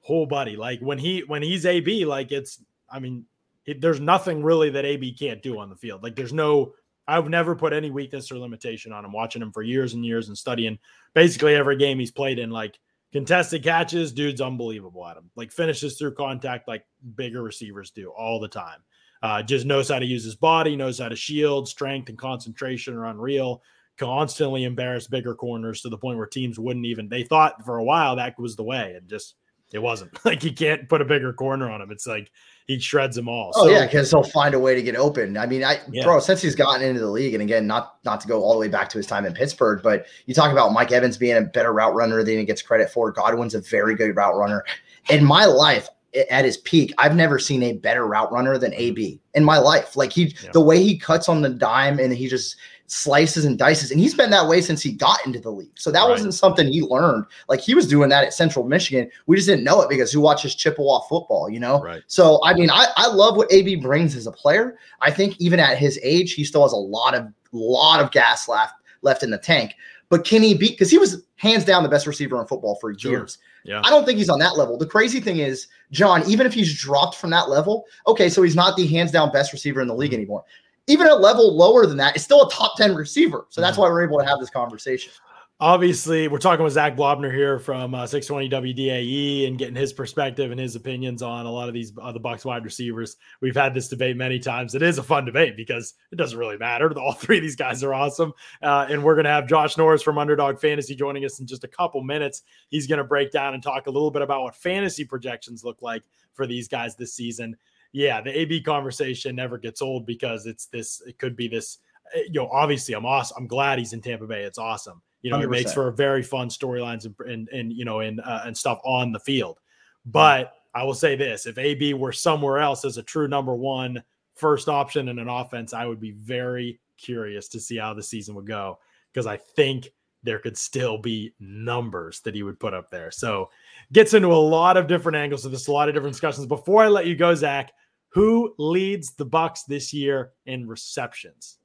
[0.00, 3.24] whole buddy, like when he when he's AB, like it's I mean,
[3.64, 6.02] it, there's nothing really that AB can't do on the field.
[6.02, 6.74] Like there's no
[7.08, 10.28] I've never put any weakness or limitation on him watching him for years and years
[10.28, 10.78] and studying
[11.14, 12.78] basically every game he's played in like
[13.10, 15.30] contested catches, dude's unbelievable at him.
[15.34, 18.80] Like finishes through contact like bigger receivers do all the time.
[19.26, 22.94] Uh, just knows how to use his body, knows how to shield, strength and concentration
[22.94, 23.60] are unreal.
[23.98, 27.08] Constantly embarrass bigger corners to the point where teams wouldn't even.
[27.08, 29.34] They thought for a while that was the way, and just
[29.72, 30.16] it wasn't.
[30.24, 31.90] Like you can't put a bigger corner on him.
[31.90, 32.30] It's like
[32.68, 33.50] he shreds them all.
[33.56, 35.36] Oh So, yeah, because he'll find a way to get open.
[35.36, 36.04] I mean, I Yeah.
[36.04, 38.60] bro, since he's gotten into the league, and again, not not to go all the
[38.60, 41.42] way back to his time in Pittsburgh, but you talk about Mike Evans being a
[41.42, 43.10] better route runner than he gets credit for.
[43.10, 44.64] Godwin's a very good route runner.
[45.10, 45.88] In my life,
[46.30, 48.80] at his peak, I've never seen a better route runner than mm-hmm.
[48.80, 49.96] AB in my life.
[49.96, 50.50] Like he, Yeah.
[50.52, 52.56] the way he cuts on the dime and he just
[52.88, 55.72] slices and dices, and he's been that way since he got into the league.
[55.74, 56.10] So that Right.
[56.10, 57.24] wasn't something he learned.
[57.48, 59.10] Like he was doing that at Central Michigan.
[59.26, 61.50] We just didn't know it because who watches Chippewa football?
[61.50, 61.80] You know.
[61.80, 62.02] right.
[62.06, 64.78] So I mean, I, I love what AB brings as a player.
[65.00, 68.48] I think even at his age, he still has a lot of lot of gas
[68.48, 69.74] left left in the tank.
[70.08, 70.72] But can he beat?
[70.72, 73.26] Because he was hands down the best receiver in football for Sure.
[73.66, 73.82] Yeah.
[73.84, 74.78] I don't think he's on that level.
[74.78, 78.56] The crazy thing is, John, even if he's dropped from that level, okay, so he's
[78.56, 80.44] not the hands down best receiver in the league anymore.
[80.86, 83.46] Even a level lower than that, it's still a top 10 receiver.
[83.50, 83.80] So that's Mhm.
[83.80, 85.10] why we're able to have this conversation.
[85.58, 90.50] Obviously we're talking with Zach Blobner here from uh, 620 WDAE and getting his perspective
[90.50, 93.16] and his opinions on a lot of these uh, the Bucs wide receivers.
[93.40, 94.74] We've had this debate many times.
[94.74, 96.92] It is a fun debate because it doesn't really matter.
[96.98, 100.02] All three of these guys are awesome, uh, and we're going to have Josh Norris
[100.02, 102.42] from Underdog Fantasy joining us in just a couple minutes.
[102.68, 105.80] He's going to break down and talk a little bit about what fantasy projections look
[105.80, 106.02] like
[106.34, 107.56] for these guys this season.
[107.92, 111.00] Yeah, the AB conversation never gets old because it's this.
[111.06, 111.78] It could be this.
[112.14, 113.38] uh, You know, obviously, I'm awesome.
[113.38, 114.42] I'm glad he's in Tampa Bay.
[114.42, 115.00] It's awesome.
[115.26, 115.74] You know, it makes 100%.
[115.74, 119.18] for very fun storylines and, and and you know and uh, and stuff on the
[119.18, 119.58] field.
[120.04, 124.04] But I will say this: if AB were somewhere else as a true number one
[124.36, 128.36] first option in an offense, I would be very curious to see how the season
[128.36, 128.78] would go
[129.12, 129.88] because I think
[130.22, 133.10] there could still be numbers that he would put up there.
[133.10, 133.50] So
[133.92, 136.46] gets into a lot of different angles of this, a lot of different discussions.
[136.46, 137.72] Before I let you go, Zach,
[138.10, 141.58] who leads the Bucs this year in receptions?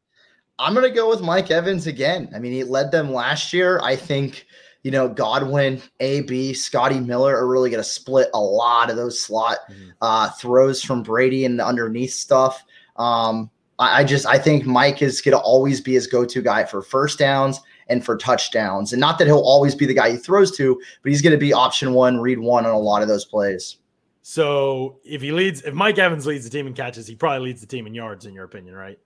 [0.61, 2.29] I'm going to go with Mike Evans again.
[2.35, 3.79] I mean, he led them last year.
[3.83, 4.45] I think,
[4.83, 9.19] you know, Godwin, AB, Scotty Miller are really going to split a lot of those
[9.19, 9.91] slot Mhm.
[10.01, 12.63] uh, throws from Brady and the underneath stuff.
[12.97, 16.63] Um, I, I just I think Mike is going to always be his go-to guy
[16.63, 20.17] for first downs and for touchdowns, and not that he'll always be the guy he
[20.17, 23.07] throws to, but he's going to be option one, read one on a lot of
[23.07, 23.77] those plays.
[24.21, 27.61] So if he leads, if Mike Evans leads the team in catches, he probably leads
[27.61, 28.99] the team in yards, in your opinion, right?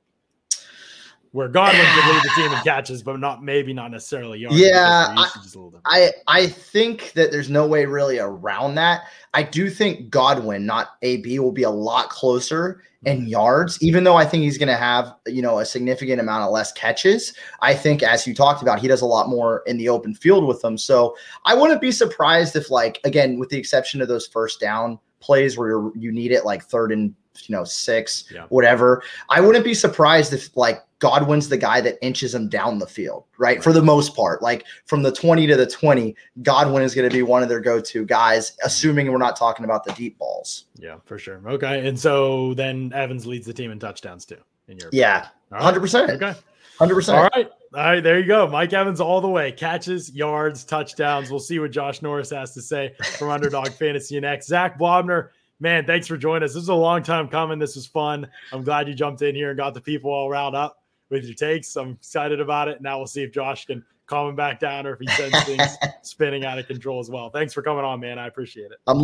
[1.36, 4.58] Where Godwin could lead the team in catches, but not maybe not necessarily yards.
[4.58, 5.86] Yeah, because the usage is a little different.
[5.86, 9.02] I I think that there's no way really around that.
[9.34, 13.28] I do think Godwin, not AB, will be a lot closer in mm-hmm.
[13.28, 16.52] yards, even though I think he's going to have you know a significant amount of
[16.52, 17.34] less catches.
[17.60, 20.48] I think, as you talked about, he does a lot more in the open field
[20.48, 20.78] with them.
[20.78, 25.00] So I wouldn't be surprised if, like, again, with the exception of those first down
[25.20, 28.46] plays where you're, you need it like third and you know six, Yeah.
[28.48, 29.04] whatever.
[29.30, 33.26] I wouldn't be surprised if like Godwin's the guy that inches him down the field,
[33.38, 33.62] right?
[33.62, 37.14] For the most part, like from the 20 to the 20, Godwin is going to
[37.14, 40.66] be one of their go to guys, assuming we're not talking about the deep balls.
[40.76, 41.42] Yeah, for sure.
[41.46, 44.38] Okay, and so then Evans leads the team in touchdowns too.
[44.68, 45.76] In your Yeah, right.
[45.76, 46.10] 100%.
[46.12, 46.34] Okay.
[46.80, 47.14] 100%.
[47.14, 47.50] All right.
[47.74, 48.02] All right.
[48.02, 48.48] There you go.
[48.48, 49.52] Mike Evans all the way.
[49.52, 51.30] Catches, yards, touchdowns.
[51.30, 54.48] We'll see what Josh Norris has to say from Underdog Fantasy next.
[54.48, 55.30] Zach Blobner,
[55.60, 56.54] man, thanks for joining us.
[56.54, 57.60] This is a long time coming.
[57.60, 58.28] This was fun.
[58.52, 61.36] I'm glad you jumped in here and got the people all riled up with your
[61.36, 61.76] takes.
[61.76, 62.82] I'm excited about it.
[62.82, 65.78] Now we'll see if Josh can calm him back down or if he sends things
[66.02, 67.30] spinning out of control as well.
[67.30, 68.20] Thanks for coming on, man.
[68.20, 68.78] I appreciate it.
[68.88, 69.04] I'm-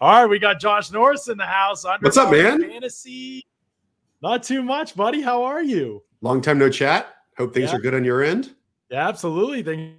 [0.00, 1.84] all right, we got Josh Norris in the house.
[2.00, 2.60] What's up, man?
[2.60, 3.46] Fantasy.
[4.22, 5.22] Not too much, buddy.
[5.22, 6.02] How are you?
[6.20, 7.14] Long time no chat.
[7.38, 7.76] Hope things Yeah.
[7.76, 8.54] are good on your end.
[8.90, 9.62] Yeah, absolutely.
[9.62, 9.96] Then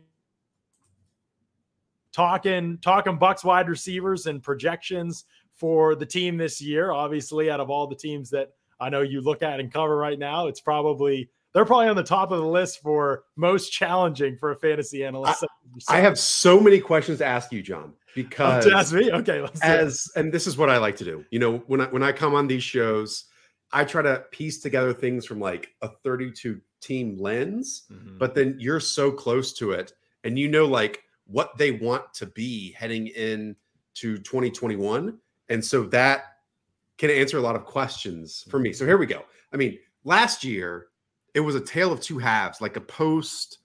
[2.12, 6.92] talking talking Bucs wide receivers and projections for the team this year.
[6.92, 10.20] Obviously, out of all the teams that I know you look at and cover right
[10.20, 14.52] now, it's probably they're probably on the top of the list for most challenging for
[14.52, 15.46] a fantasy analyst.
[15.88, 19.10] I have so many questions to ask you, John, Oh, because to ask me.
[19.12, 21.24] Okay, let's as and this is what I like to do.
[21.32, 23.26] You know, when I when I come on these shows,
[23.72, 28.20] I try to piece together things from like a 32 team lens, Mhm.
[28.20, 32.26] but then you're so close to it and you know like what they want to
[32.28, 33.56] be heading in
[33.96, 35.18] to 2021.
[35.50, 36.35] And so that
[36.98, 38.74] can answer a lot of questions for me.
[38.74, 39.24] So here we go.
[39.54, 40.88] I mean, last year
[41.34, 43.60] it was a tale of two halves, like a post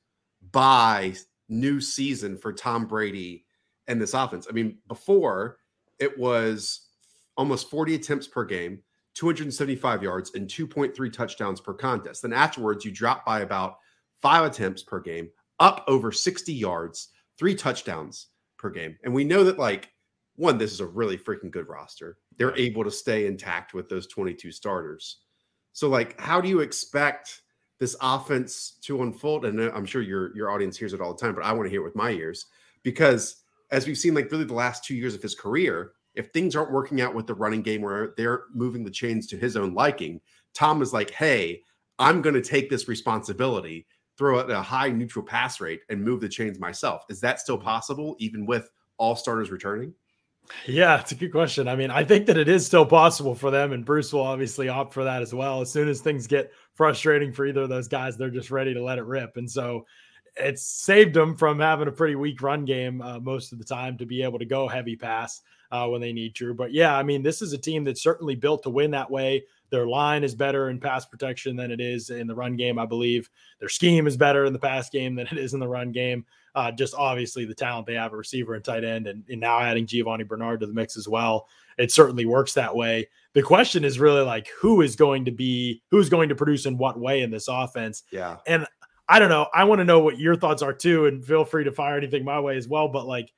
[0.53, 1.14] by
[1.49, 3.45] new season for Tom Brady
[3.87, 4.47] and this offense.
[4.49, 5.59] I mean, before
[5.99, 6.88] it was
[7.37, 8.83] almost 40 attempts per game,
[9.14, 12.23] 275 yards, and 2.3 touchdowns per contest.
[12.23, 13.77] Then afterwards, you drop by about
[14.23, 18.97] five attempts per game, up over 60 yards, three touchdowns per game.
[19.03, 19.90] And we know that, like,
[20.37, 22.19] one, this is a really freaking good roster.
[22.40, 25.18] They're able to stay intact with those 22 starters.
[25.74, 27.42] So, like, how do you expect
[27.79, 29.44] this offense to unfold?
[29.44, 31.66] And uh, I'm sure your your audience hears it all the time, but I want
[31.66, 32.46] to hear it with my ears
[32.83, 36.57] because as we've seen, like really the last two years of his career, if things
[36.57, 39.74] aren't working out with the running game where they're moving the chains to his own
[39.74, 40.18] liking,
[40.55, 41.61] Tom is like, hey,
[41.98, 46.22] I'm going to take this responsibility, throw at a high neutral pass rate, and move
[46.22, 47.05] the chains myself.
[47.11, 49.92] Is that still possible, even with all starters returning?
[50.66, 51.68] Yeah, it's a good question.
[51.68, 54.68] I mean, I think that it is still possible for them, and Bruce will obviously
[54.68, 55.61] opt for that as well.
[55.61, 58.83] As soon as things get frustrating for either of those guys, they're just ready to
[58.83, 59.37] let it rip.
[59.37, 59.87] And so
[60.37, 63.96] it's saved them from having a pretty weak run game uh, most of the time
[63.98, 66.55] to be able to go heavy pass uh, when they need to.
[66.55, 69.44] But yeah, I mean, this is a team that's certainly built to win that way.
[69.70, 72.87] Their line is better in pass protection than it is in the run game, I
[72.87, 73.31] believe.
[73.61, 76.24] Their scheme is better in the pass game than it is in the run game.
[76.54, 79.60] Uh, just obviously the talent they have a receiver and tight end, and, and now
[79.60, 81.46] adding Giovani Bernard to the mix as well.
[81.78, 83.08] It certainly works that way.
[83.32, 86.76] The question is really like who is going to be who's going to produce in
[86.76, 88.02] what way in this offense.
[88.10, 88.38] Yeah.
[88.46, 88.66] And
[89.08, 89.48] I don't know.
[89.52, 92.24] I want to know what your thoughts are too, and feel free to fire anything
[92.24, 92.88] my way as well.
[92.88, 93.32] But like,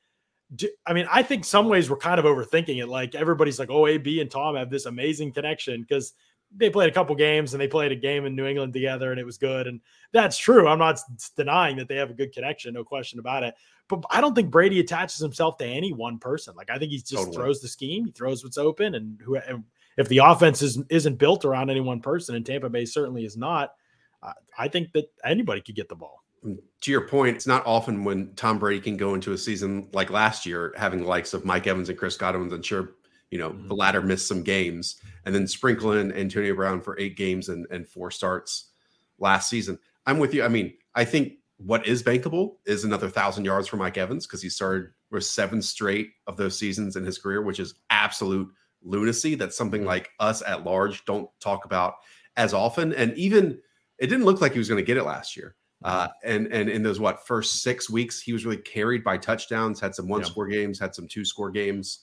[0.55, 2.89] do, I mean, I think some ways we're kind of overthinking it.
[2.89, 6.13] Like everybody's like, oh, AB and Tom have this amazing connection because
[6.57, 9.19] they played a couple games and they played a game in New England together and
[9.21, 9.67] it was good.
[9.67, 9.81] And
[10.13, 10.69] that's true.
[10.69, 11.01] I'm not
[11.37, 13.55] denying that they have a good connection, no question about it.
[13.89, 16.55] But I don't think Brady attaches himself to any one person.
[16.57, 17.35] Like I think he just Totally.
[17.37, 19.65] throws the scheme, he throws what's open, and who and
[19.99, 23.37] if the offense is, isn't built around any one person, and Tampa Bay certainly is
[23.37, 23.75] not,
[24.23, 26.23] I- I think that anybody could get the ball.
[26.45, 29.89] Mm, to your point, it's not often when Tom Brady can go into a season
[29.93, 32.53] like last year, having the likes of Mike Evans and Chris Godwin.
[32.53, 32.95] And sure,
[33.33, 33.69] you know, Mhm.
[33.69, 37.67] the latter missed some games, and then sprinkle in Antonio Brown for eight games and,
[37.71, 38.71] and four starts
[39.19, 39.79] last season.
[40.07, 40.45] I'm with you.
[40.45, 44.43] I mean, I think what is bankable is another thousand yards for Mike Evans because
[44.43, 48.49] he started with seven straight of those seasons in his career, which is absolute
[48.83, 49.35] lunacy.
[49.35, 51.95] That's something like us at large don't talk about
[52.37, 52.93] as often.
[52.93, 53.61] And even
[53.99, 55.55] it didn't look like he was going to get it last year.
[55.85, 59.81] Uh, and and in those what first six weeks, he was really carried by touchdowns.
[59.81, 60.27] Had some one Yeah.
[60.27, 62.01] score games, had some two score games.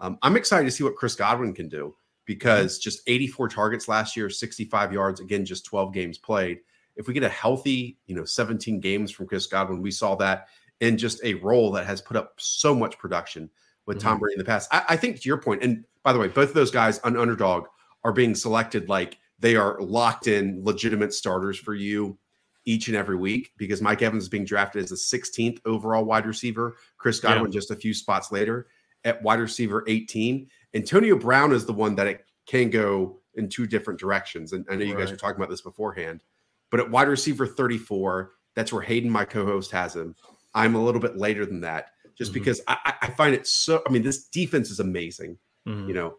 [0.00, 1.94] Um, I'm excited to see what Chris Godwin can do
[2.24, 6.58] because just 84 targets last year, 65 yards, again, just 12 games played.
[6.96, 10.48] If we get a healthy, you know, 17 games from Chris Godwin, we saw that
[10.80, 13.48] in just a role that has put up so much production
[13.86, 14.68] with Tom Brady in the past.
[14.72, 17.16] I, I think to your point, and by the way, both of those guys on
[17.16, 17.64] underdog
[18.04, 22.18] are being selected like they are locked in legitimate starters for you
[22.66, 26.26] each and every week because Mike Evans is being drafted as the 16th overall wide
[26.26, 26.76] receiver.
[26.98, 27.34] Chris Yeah.
[27.34, 28.66] Godwin just a few spots later
[29.04, 30.48] at wide receiver 18.
[30.74, 34.52] Antonio Brown is the one that it can go in two different directions.
[34.52, 36.22] And I know you guys were talking about this beforehand,
[36.70, 40.14] but at wide receiver 34, that's where Hayden, my co-host, has him.
[40.54, 42.34] I'm a little bit later than that, just Mhm.
[42.34, 43.82] because I, I- find it so.
[43.86, 45.38] I mean, this defense is amazing.
[45.66, 45.88] Mhm.
[45.88, 46.16] You know,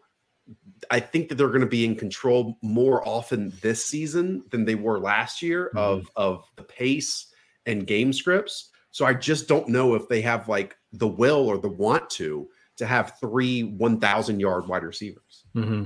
[0.90, 4.74] I think that they're going to be in control more often this season than they
[4.74, 7.32] were last year of of the pace
[7.66, 8.70] and game scripts.
[8.90, 12.48] So I just don't know if they have like the will or the want to
[12.80, 15.44] to have three 1,000 yard wide receivers.
[15.54, 15.84] hmm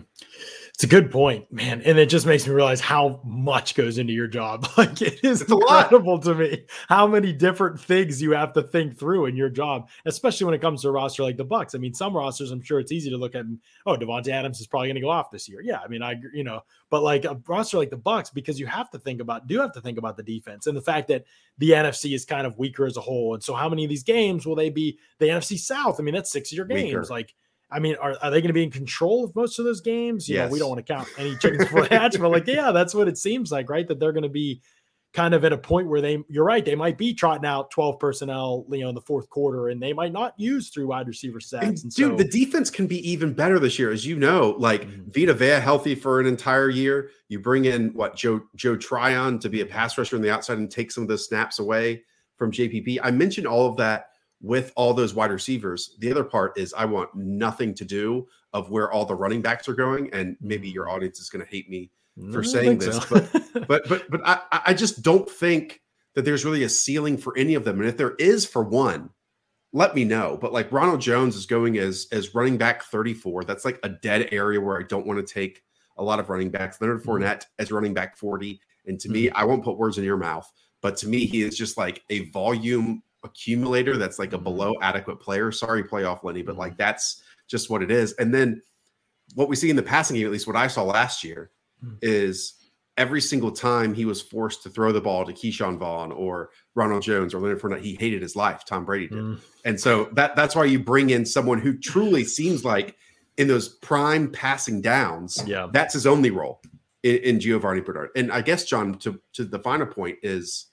[0.74, 4.12] It's a good point, man, and it just makes me realize how much goes into
[4.12, 4.66] your job.
[4.76, 8.98] Like it is It's incredible to me how many different things you have to think
[8.98, 11.76] through in your job, especially when it comes to a roster like the Bucs.
[11.76, 13.42] I mean, some rosters, I'm sure it's easy to look at.
[13.42, 15.60] And, oh, Davante Adams is probably going to go off this year.
[15.62, 18.66] Yeah, I mean, I you know, but like a roster like the Bucs, because you
[18.66, 21.24] have to think about, do have to think about the defense and the fact that
[21.58, 23.34] the NFC is kind of weaker as a whole.
[23.34, 26.00] And so, how many of these games will they be the NFC South?
[26.00, 26.82] I mean, that's six of your games.
[26.82, 27.04] Weaker.
[27.08, 27.32] Like,
[27.70, 30.28] I mean, are, are they going to be in control of most of those games?
[30.28, 32.70] You know, we don't want to count any chickens before the hatch, but like, yeah,
[32.72, 33.86] that's what it seems like, right?
[33.88, 34.60] That they're going to be
[35.12, 38.00] kind of at a point where they, you're right, they might be trotting out 12
[38.00, 41.38] personnel, you know, in the fourth quarter, and they might not use three wide receiver
[41.38, 41.64] sets.
[41.64, 44.56] And And, dude, so, the defense can be even better this year, as you know.
[44.58, 45.14] Like Mhm.
[45.14, 47.10] Vita Vea healthy for an entire year.
[47.28, 50.58] You bring in what Joe Joe Tryon to be a pass rusher on the outside
[50.58, 52.02] and take some of those snaps away
[52.36, 52.98] from JPP.
[53.02, 54.06] I mentioned all of that
[54.44, 55.96] with all those wide receivers.
[56.00, 59.68] The other part is I want nothing to do of where all the running backs
[59.70, 60.92] are going, and maybe your mm.
[60.92, 61.90] audience is going to hate me
[62.30, 63.26] for mm, saying this, so.
[63.66, 65.80] but but but I I just don't think
[66.14, 67.80] that there's really a ceiling for any of them.
[67.80, 69.10] And if there is for one,
[69.72, 70.38] let me know.
[70.38, 73.44] But like Ronald Jones is going as as running back 34.
[73.44, 75.62] That's like a dead area where I don't want to take
[75.96, 76.80] a lot of running backs.
[76.80, 77.06] Leonard Mhm.
[77.06, 78.60] Fournette as running back 40.
[78.86, 79.32] And to me, mm.
[79.34, 82.28] I won't put words in your mouth, but to me, he is just like a
[82.30, 84.44] volume accumulator that's like a Mhm.
[84.44, 85.50] below adequate player.
[85.50, 88.12] Sorry, playoff Lenny, but like that's just what it is.
[88.14, 88.62] And then
[89.34, 91.50] what we see in the passing game, at least what I saw last year,
[91.84, 91.98] Mhm.
[92.02, 92.54] is
[92.96, 97.02] every single time he was forced to throw the ball to Ke'Shawn Vaughn or Ronald
[97.02, 98.64] Jones or Leonard Fournette, he hated his life.
[98.64, 99.18] Tom Brady did.
[99.18, 99.40] Mm.
[99.64, 102.96] And so that that's why you bring in someone who truly seems like
[103.36, 105.68] in those prime passing downs, Yeah.
[105.72, 106.62] that's his only role
[107.02, 108.10] in, in Giovani Bernard.
[108.14, 110.66] And I guess John, to to the final point is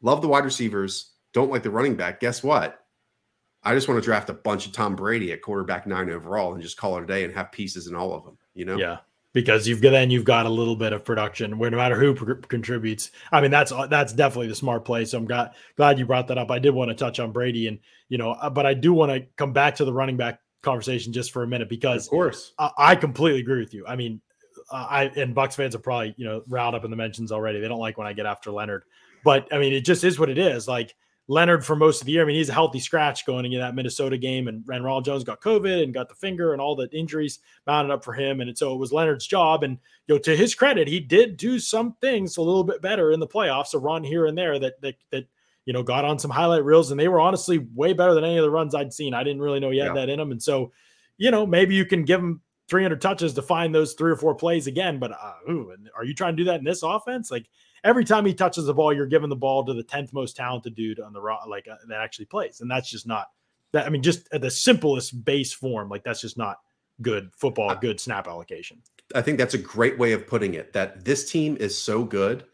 [0.00, 2.20] love the wide receivers, don't like the running back.
[2.20, 2.78] Guess what?
[3.64, 6.62] I just want to draft a bunch of Tom Brady at quarterback nine overall and
[6.62, 8.36] just call it a day and have pieces in all of them.
[8.54, 8.98] You know, Yeah,
[9.32, 12.14] because you've got then you've got a little bit of production where no matter who
[12.14, 13.12] pr- contributes.
[13.30, 15.04] I mean, that's that's definitely the smart play.
[15.04, 16.50] So I'm glad glad you brought that up.
[16.50, 17.78] I did want to touch on Brady, and
[18.08, 21.12] you know, uh, but I do want to come back to the running back conversation
[21.12, 22.52] just for a minute because of course.
[22.58, 23.86] I, I completely agree with you.
[23.86, 24.20] I mean,
[24.70, 27.60] uh, I and Bucs fans are probably you know riled up in the mentions already.
[27.60, 28.84] They don't like when I get after Leonard,
[29.24, 30.66] but I mean, it just is what it is.
[30.66, 30.94] Like
[31.28, 32.22] Leonard for most of the year.
[32.22, 35.24] I mean, he's a healthy scratch going into that Minnesota game, and, and Ronald Jones
[35.24, 38.56] got COVID and got the finger and all the injuries mounted up for him, and
[38.58, 39.62] so it was Leonard's job.
[39.62, 43.12] And you know, to his credit, he did do some things a little bit better
[43.12, 45.26] in the playoffs, a run here and there that that that
[45.64, 48.36] you know got on some highlight reels, and they were honestly way better than any
[48.36, 49.14] of the runs I'd seen.
[49.14, 49.94] I didn't really know he had Yeah.
[49.94, 50.72] that in him, and so
[51.18, 54.34] you know maybe you can give him 300 touches to find those three or four
[54.34, 54.98] plays again.
[54.98, 57.30] But uh, ooh, and are you trying to do that in this offense?
[57.30, 57.46] Like
[57.84, 60.74] every time he touches the ball, you're giving the ball to the 10th most talented
[60.74, 63.28] dude on the ro- like uh, that actually plays, and that's just not
[63.72, 63.86] that.
[63.86, 66.60] I mean, just at the simplest base form, like that's just not
[67.00, 68.80] good football, good snap allocation.
[69.14, 70.72] I think that's a great way of putting it.
[70.72, 72.44] That this team is so good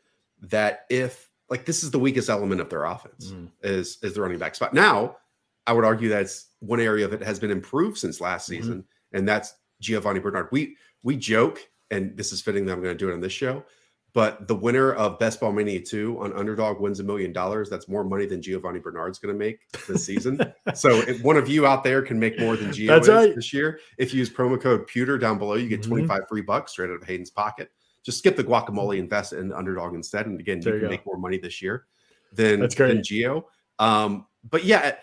[0.43, 3.49] that if like this is the weakest element of their offense Mm.
[3.63, 4.75] is is the running back spot.
[4.75, 5.17] Now,
[5.67, 8.51] I would argue that's one area of it has been improved since last Mhm.
[8.51, 10.49] season, and that's Giovani Bernard.
[10.53, 11.61] We we joke,
[11.91, 13.65] and this is fitting that I'm going to do it on this show.
[14.15, 17.69] But the winner of Best Ball Mania 2 on Underdog wins a million dollars.
[17.69, 20.41] That's more money than Giovani Bernard's going to make this season.
[20.75, 23.35] so if one of you out there can make more than Gio That's right.
[23.35, 25.89] this year, if you use promo code Pewter down below, you get Mhm.
[25.89, 27.71] 25 free bucks straight out of Hayden's pocket.
[28.03, 30.27] Just skip the guacamole, invest in Underdog instead.
[30.27, 30.91] And again, There you you can go.
[30.97, 31.85] make more money this year
[32.33, 32.89] than, That's great.
[32.89, 33.45] than Gio.
[33.79, 34.97] Um, but yeah,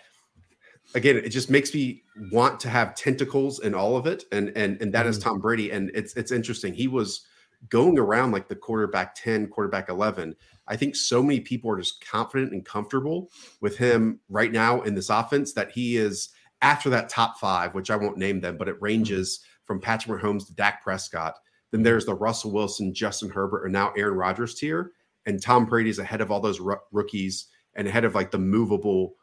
[0.94, 2.02] again, it just makes me
[2.32, 4.24] want to have tentacles in all of it.
[4.32, 5.22] And and and that is Mhm.
[5.22, 5.70] Tom Brady.
[5.70, 6.74] And it's it's interesting.
[6.74, 7.24] He was
[7.68, 10.36] going around like the quarterback 10, quarterback 11.
[10.68, 13.30] I think so many people are just confident and comfortable
[13.60, 16.30] with him right now in this offense that he is
[16.62, 20.46] after that top five, which I won't name them, but it ranges from Patrick Mahomes
[20.46, 21.34] to Dak Prescott.
[21.70, 24.92] Then there's the Russell Wilson, Justin Herbert, and now Aaron Rodgers tier.
[25.26, 29.14] And Tom Brady's ahead of all those ro- rookies and ahead of like the movable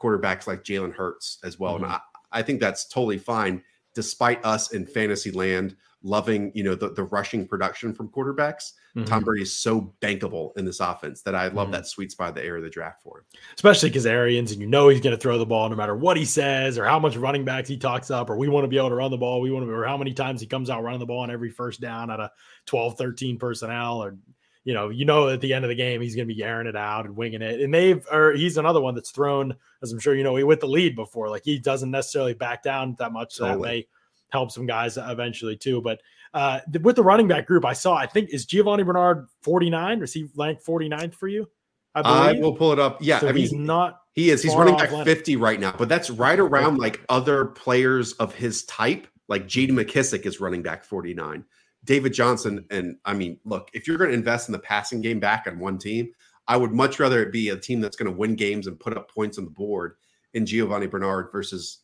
[0.00, 1.74] quarterbacks like Jalen Hurts as well.
[1.74, 1.82] Mhm.
[1.82, 2.00] And I,
[2.32, 3.62] I think that's totally fine,
[3.94, 8.72] despite us in fantasy land loving, you know, the, the rushing production from quarterbacks.
[8.96, 9.06] Mhm.
[9.06, 11.72] Tom Brady is so bankable in this offense that I love Mhm.
[11.72, 13.24] that sweet spot the air of the draft for him.
[13.56, 16.16] especially because Arians, and you know he's going to throw the ball no matter what
[16.16, 18.78] he says or how much running backs he talks up, or we want to be
[18.78, 19.40] able to run the ball.
[19.40, 21.50] We want to, or how many times he comes out running the ball on every
[21.50, 22.30] first down out of
[22.66, 24.16] 12, 13 personnel, or
[24.64, 26.66] you know, you know, at the end of the game he's going to be airing
[26.66, 27.60] it out and winging it.
[27.60, 30.60] And they've, or he's another one that's thrown, as I'm sure you know, he with
[30.60, 31.30] the lead before.
[31.30, 33.34] Like he doesn't necessarily back down that much.
[33.34, 33.88] So that Totally.
[34.30, 35.80] Help some guys eventually too.
[35.80, 36.00] But
[36.34, 40.00] uh th- with the running back group, I saw, I think is Giovani Bernard 49
[40.00, 41.48] or is he ranked 49th for you?
[41.94, 42.98] I I will pull it up.
[43.00, 44.42] Yeah, so I mean, he's not He is.
[44.42, 45.06] He's running back Leonard.
[45.06, 49.06] 50 right now, but that's right around like other players of his type.
[49.28, 51.44] Like JD McKissic is running back 49.
[51.84, 52.64] David Johnson.
[52.70, 55.58] And I mean, look, if you're going to invest in the passing game back on
[55.58, 56.12] one team,
[56.46, 58.96] I would much rather it be a team that's going to win games and put
[58.96, 59.96] up points on the board
[60.34, 61.78] in Giovani Bernard versus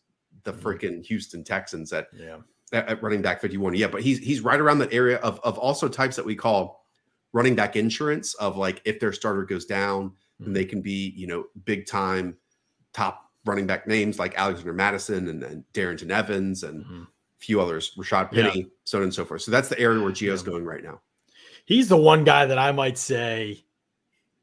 [0.45, 0.67] the Mm-hmm.
[0.67, 2.37] freaking Houston Texans at, yeah.
[2.73, 3.75] at, at running back 51.
[3.75, 6.85] Yeah, but he's he's right around that area of, of also types that we call
[7.33, 11.27] running back insurance of like if their starter goes down, then they can be, you
[11.27, 12.37] know, big time
[12.93, 17.03] top running back names like Alexander Mattison and, and Darrynton Evans and Mhm.
[17.03, 17.07] a
[17.39, 18.49] few others, Rashaad Yeah.
[18.49, 19.43] Penny, so on and so forth.
[19.43, 21.01] So that's the area where Gio's going right now.
[21.67, 23.65] He's the one guy that I might say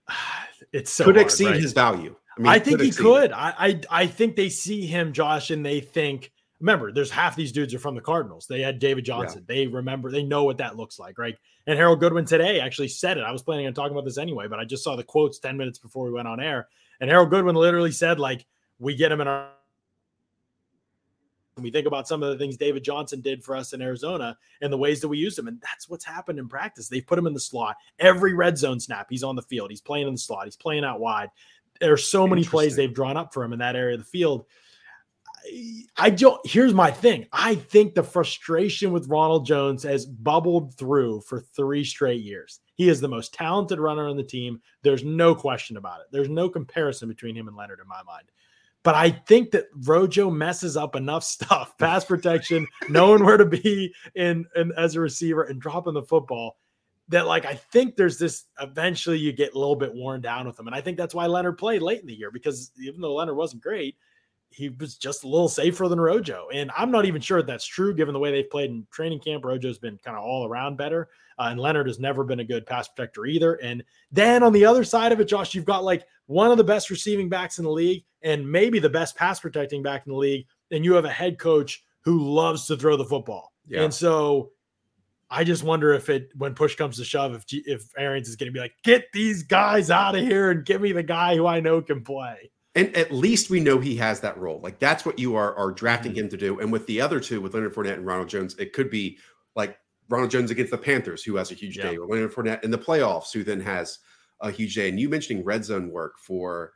[0.73, 1.59] it's so could hard, exceed right?
[1.61, 2.15] his value.
[2.43, 3.31] I, think he could.
[3.31, 6.31] I, I I think they see him, Josh, and they think.
[6.59, 8.45] Remember, there's half these dudes are from the Cardinals.
[8.47, 9.43] They had David Johnson.
[9.47, 10.11] They remember.
[10.11, 11.35] They know what that looks like, right?
[11.65, 13.23] And Harold Goodwin today actually said it.
[13.23, 15.57] I was planning on talking about this anyway, but I just saw the quotes ten
[15.57, 16.67] minutes before we went on air,
[16.99, 18.45] and Harold Goodwin literally said, like,
[18.79, 19.49] we get him in our.
[21.57, 24.71] We think about some of the things David Johnson did for us in Arizona and
[24.71, 25.47] the ways that we use him.
[25.47, 26.87] And that's what's happened in practice.
[26.87, 27.75] They've put him in the slot.
[27.99, 29.69] Every red zone snap, he's on the field.
[29.69, 30.45] He's playing in the slot.
[30.45, 31.29] He's playing out wide.
[31.81, 34.45] There's so many plays they've drawn up for him in that area of the field.
[35.45, 36.39] I- I don't.
[36.45, 37.27] Here's my thing.
[37.33, 42.59] I think the frustration with Ronald Jones has bubbled through for three straight years.
[42.75, 44.61] He is the most talented runner on the team.
[44.83, 46.07] There's no question about it.
[46.11, 48.29] There's no comparison between him and Leonard in my mind.
[48.83, 53.93] But I think that Rojo messes up enough stuff, pass protection, knowing where to be
[54.15, 56.57] in, in as a receiver and dropping the football.
[57.11, 60.59] That like I think there's this eventually you get a little bit worn down with
[60.59, 60.67] him.
[60.67, 63.35] And I think that's why Leonard played late in the year because even though Leonard
[63.35, 63.95] wasn't great,
[64.51, 66.47] he was just a little safer than Rojo.
[66.53, 69.45] And I'm not even sure that's true given the way they've played in training camp.
[69.45, 71.09] Rojo's been kind of all around better.
[71.39, 73.55] Uh, and Leonard has never been a good pass protector either.
[73.55, 76.63] And then on the other side of it, Josh, you've got like one of the
[76.63, 80.17] best receiving backs in the league and maybe the best pass protecting back in the
[80.17, 80.45] league.
[80.69, 83.53] And you have a head coach who loves to throw the football.
[83.67, 83.83] Yeah.
[83.83, 84.51] And so
[85.31, 88.35] I just wonder if it, when push comes to shove, if G, if Arians is
[88.35, 91.35] going to be like, get these guys out of here and give me the guy
[91.37, 92.51] who I know can play.
[92.75, 94.59] And at least we know he has that role.
[94.61, 96.17] Like that's what you are are drafting Mhm.
[96.17, 96.59] him to do.
[96.59, 99.17] And with the other two, with Leonard Fournette and Ronald Jones, it could be
[99.55, 99.77] like
[100.09, 101.91] Ronald Jones against the Panthers, who has a huge Yeah.
[101.91, 103.99] day, or Leonard Fournette in the playoffs, who then has
[104.41, 104.89] a huge day.
[104.89, 106.73] And you mentioning red zone work for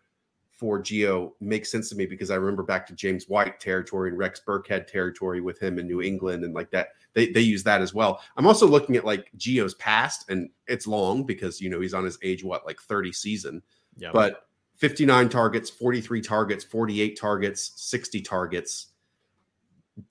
[0.56, 4.18] for Gio makes sense to me because I remember back to James White territory and
[4.18, 6.90] Rex Burkhead territory with him in New England and like that.
[7.14, 8.22] They they use that as well.
[8.38, 12.06] I'm also looking at like Gio's past, and it's long because you know he's on
[12.06, 13.62] his age what like 30 season
[13.98, 14.12] Yeah.
[14.14, 14.48] but
[14.78, 18.88] 59 targets, 43 targets, 48 targets, 60 targets.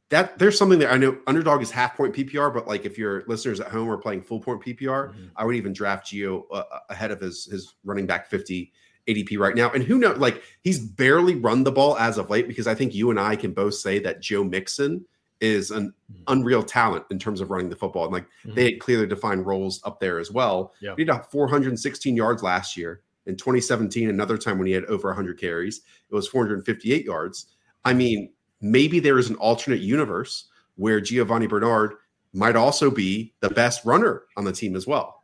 [0.09, 3.25] That there's something that I know underdog is half point PPR, but like if your
[3.27, 5.31] listeners at home are playing full point PPR, Mhm.
[5.37, 8.73] I would even draft Gio uh, ahead of his his running back 50
[9.09, 9.71] ADP right now.
[9.71, 12.95] And who knows, like he's barely run the ball as of late because I think
[12.95, 15.05] you and I can both say that Joe Mixon
[15.41, 16.23] is an Mhm.
[16.29, 18.05] unreal talent in terms of running the football.
[18.05, 18.55] And like Mhm.
[18.55, 20.73] they had clearly defined roles up there as well.
[20.81, 20.95] Yeah.
[20.97, 23.01] He had 416 yards last year.
[23.27, 25.81] In 2017, another time when he had over 100 carries,
[26.11, 27.47] it was 458 yards.
[27.85, 30.47] I mean, maybe there is an alternate universe
[30.77, 31.95] where Giovani Bernard
[32.33, 35.21] might also be the best runner on the team as well.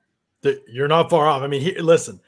[0.69, 1.43] you're not far off.
[1.43, 2.19] I mean, he, listen,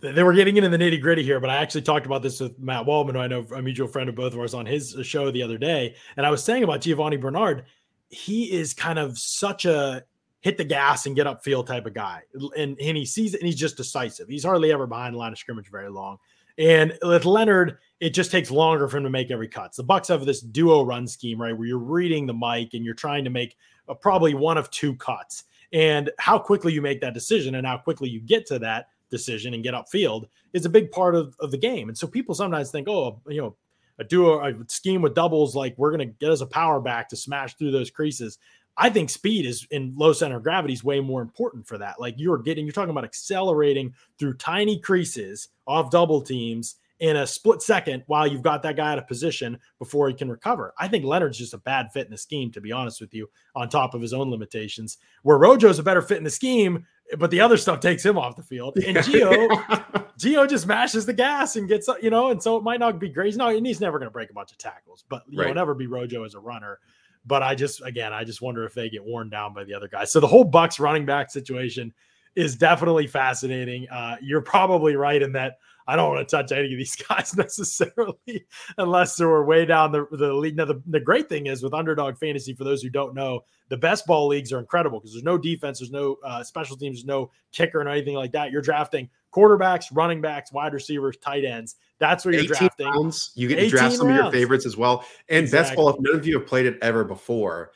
[0.00, 2.58] they were getting into the nitty gritty here, but I actually talked about this with
[2.58, 5.02] Matt Waldman, who I know a mutual friend of both of ours on his uh,
[5.02, 5.94] show the other day.
[6.16, 7.64] And I was saying about Giovani Bernard,
[8.08, 10.04] he is kind of such a
[10.40, 12.20] hit the gas and get upfield type of guy.
[12.56, 14.28] And, and he sees it and he's just decisive.
[14.28, 16.18] He's hardly ever behind the line of scrimmage very long.
[16.58, 19.74] And with Leonard, it just takes longer for him to make every cut.
[19.74, 22.94] The Bucs have this duo run scheme, right, where you're reading the mic and you're
[22.94, 23.56] trying to make
[23.88, 25.44] a, probably one of two cuts.
[25.72, 29.54] And how quickly you make that decision and how quickly you get to that decision
[29.54, 31.88] and get upfield is a big part of, of the game.
[31.88, 33.56] And so people sometimes think, oh, you know,
[33.98, 37.16] a duo a scheme with doubles, like we're gonna get us a power back to
[37.16, 38.38] smash through those creases.
[38.76, 42.00] I think speed is in low center of gravity is way more important for that.
[42.00, 47.26] Like you're getting, you're talking about accelerating through tiny creases off double teams in a
[47.26, 50.72] split second while you've got that guy out of position before he can recover.
[50.78, 53.28] I think Leonard's just a bad fit in the scheme, to be honest with you,
[53.54, 54.98] on top of his own limitations.
[55.22, 56.86] Where Rojo's a better fit in the scheme,
[57.18, 58.76] but the other stuff takes him off the field.
[58.78, 59.48] And Gio,
[60.18, 63.08] Gio just mashes the gas and gets, you know, and so it might not be
[63.08, 63.36] great.
[63.36, 65.54] No, and he's never going to break a bunch of tackles, but you'll Right.
[65.54, 66.78] never be Rojo as a runner.
[67.26, 69.88] But I just, again, I just wonder if they get worn down by the other
[69.88, 70.12] guys.
[70.12, 71.92] So the whole Bucs running back situation
[72.36, 73.88] is definitely fascinating.
[73.88, 77.36] Uh, you're probably right in that I don't want to touch any of these guys
[77.36, 78.46] necessarily
[78.78, 80.56] unless they were way down the, the league.
[80.56, 83.76] Now, the, the great thing is with underdog fantasy, for those who don't know, the
[83.76, 87.30] best ball leagues are incredible because there's no defense, there's no uh, special teams, no
[87.52, 88.50] kicker and anything like that.
[88.50, 91.76] You're drafting quarterbacks, running backs, wide receivers, tight ends.
[91.98, 92.86] That's what you're 18 drafting.
[92.86, 93.32] rounds.
[93.34, 95.04] You get to draft some of your favorites as well.
[95.28, 95.76] And best Exactly.
[95.76, 97.72] ball, if none of you have played it ever before,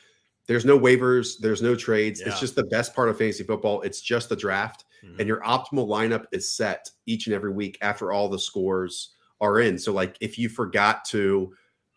[0.46, 2.20] there's no waivers, there's no trades.
[2.20, 2.30] Yeah.
[2.30, 3.82] It's just the best part of fantasy football.
[3.82, 5.18] It's just the draft, Mhm.
[5.18, 9.60] and your optimal lineup is set each and every week after all the scores are
[9.60, 9.78] in.
[9.78, 11.52] So, like, if you forgot to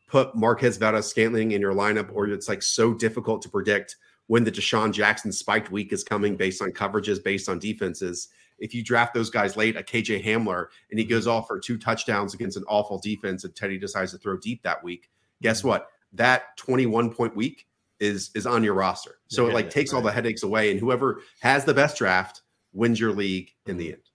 [0.08, 3.96] put Marquez Valdes-Scantling in your lineup, or it's like so difficult to predict
[4.28, 8.28] when the DeSean Jackson spiked week is coming based on coverages, based on defenses.
[8.60, 11.78] If you draft those guys late, a KJ Hamler, and he goes off for two
[11.78, 15.10] touchdowns against an awful defense, and Teddy decides to throw deep that week,
[15.42, 15.88] guess what?
[16.14, 17.66] That 21 point week
[18.00, 19.20] is is on your roster.
[19.28, 22.42] So Yeah, it like takes all the headaches away, and whoever has the best draft
[22.74, 23.94] wins your league in the mm-hmm.
[23.94, 24.11] end.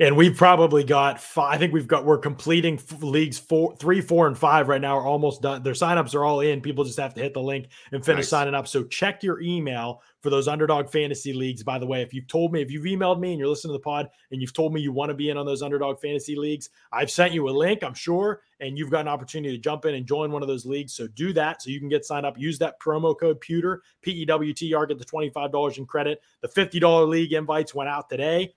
[0.00, 1.54] And we've probably got five.
[1.54, 4.96] I think we've got we're completing f- leagues four, three, four, and five right now.
[4.96, 5.62] Are almost done.
[5.62, 6.62] Their signups are all in.
[6.62, 8.28] People just have to hit the link and finish Nice.
[8.30, 8.66] signing up.
[8.66, 11.62] So check your email for those underdog fantasy leagues.
[11.62, 13.78] By the way, if you've told me, if you've emailed me and you're listening to
[13.78, 16.34] the pod and you've told me you want to be in on those underdog fantasy
[16.34, 17.82] leagues, I've sent you a link.
[17.84, 20.64] I'm sure, and you've got an opportunity to jump in and join one of those
[20.64, 20.94] leagues.
[20.94, 22.38] So do that so you can get signed up.
[22.38, 24.86] Use that promo code Pewter P E W T R.
[24.86, 26.22] Get the twenty five dollars in credit.
[26.40, 28.54] The fifty dollar league invites went out today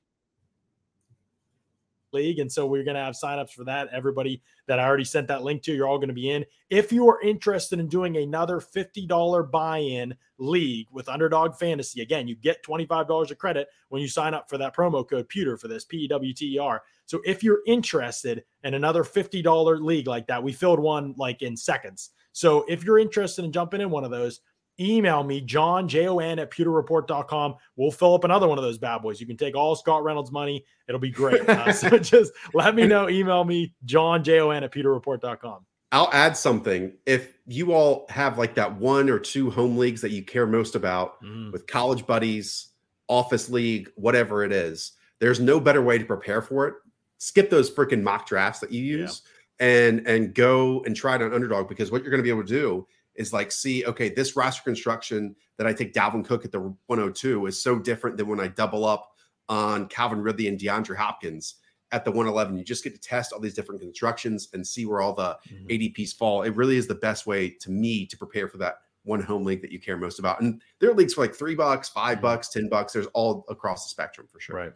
[2.14, 2.40] league.
[2.40, 3.90] And so we're going to have signups for that.
[3.92, 6.46] Everybody that I already sent that link to, you're all going to be in.
[6.70, 12.28] If you are interested in doing another $50 buy in league with Underdog Fantasy, again,
[12.28, 15.68] you get $25 of credit when you sign up for that promo code Pewter for
[15.68, 16.82] this P E W T E R.
[17.06, 21.58] So if you're interested in another $50 league like that, we filled one like in
[21.58, 22.12] seconds.
[22.32, 24.42] So if you're interested in jumping in one of those,
[24.84, 27.56] email me, John, J O N, at pewterreport.com.
[27.76, 29.20] We'll fill up another one of those bad boys.
[29.22, 30.64] You can take all Scott Reynolds' money.
[30.88, 31.42] It'll be great.
[31.50, 33.10] Uh, so just let me know.
[33.10, 35.66] Email me, John, J O N, at pewterreport.com.
[35.92, 36.94] I'll add something.
[37.06, 40.74] If you all have like that one or two home leagues that you care most
[40.76, 42.70] about Mm, with college buddies,
[43.08, 46.74] office league, whatever it is, there's no better way to prepare for it.
[47.20, 49.02] Skip those freaking mock drafts that you Yeah.
[49.04, 49.22] use
[49.60, 52.42] and and go and try it on underdog because what you're going to be able
[52.44, 56.52] to do is like see okay this roster construction that I take Dalvin Cook at
[56.52, 59.12] the 102 is so different than when I double up
[59.50, 61.56] on Calvin Ridley and DeAndre Hopkins
[61.92, 65.02] at the 111 you just get to test all these different constructions and see where
[65.02, 65.70] all the Mhm.
[65.70, 66.42] ADPs fall.
[66.44, 69.62] It really is the best way to me to prepare for that one home league
[69.62, 70.42] that you care most about.
[70.42, 72.22] And there are leagues for like three bucks, five Mhm.
[72.22, 72.94] bucks, ten bucks.
[72.94, 74.56] There's all across the spectrum for sure.
[74.56, 74.74] Right.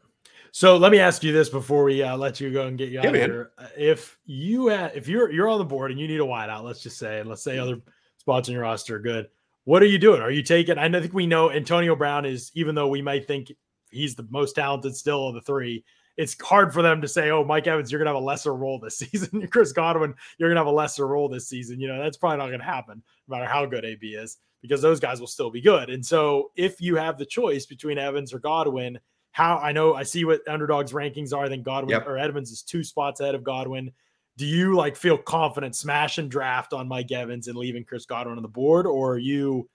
[0.52, 2.96] So let me ask you this before we uh, let you go and get you
[3.02, 3.52] Yeah, out of here.
[3.58, 6.64] Uh, If you ha- if you're you're on the board and you need a wideout,
[6.64, 7.80] let's just say, and let's say other
[8.28, 9.30] spots in your roster are good.
[9.64, 10.22] What are you doing?
[10.22, 10.78] Are you taking?
[10.78, 13.54] I think we know Antonio Brown is, even though we might think
[13.90, 15.86] he's the most talented still of the three.
[16.18, 18.80] It's hard for them to say, "Oh, Mike Evans, you're gonna have a lesser role
[18.80, 21.80] this season." Chris Godwin, you're gonna have a lesser role this season.
[21.80, 25.00] You know that's probably not gonna happen, no matter how good AB is, because those
[25.00, 25.90] guys will still be good.
[25.90, 29.00] And so, if you have the choice between Evans or Godwin,
[29.32, 31.46] how I know I see what underdogs rankings are.
[31.46, 32.08] I think Godwin Yep.
[32.08, 33.92] or Edmonds is two spots ahead of Godwin.
[34.38, 38.38] Do you like feel confident smash and draft on Mike Evans and leaving Chris Godwin
[38.38, 39.68] on the board, or are you,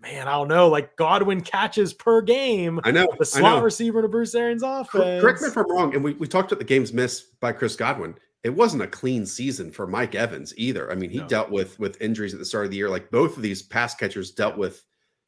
[0.00, 3.06] man, I don't know, like Godwin catches per game, I know.
[3.18, 3.62] the slot know.
[3.64, 5.20] receiver to Bruce Arians offense?
[5.22, 5.94] Correct me if I'm wrong.
[5.94, 8.14] And we, we talked about the games missed by Chris Godwin.
[8.42, 10.90] It wasn't a clean season for Mike Evans either.
[10.90, 11.26] I mean, he No.
[11.28, 12.88] dealt with with injuries at the start of the year.
[12.88, 14.82] Like both of these pass catchers dealt with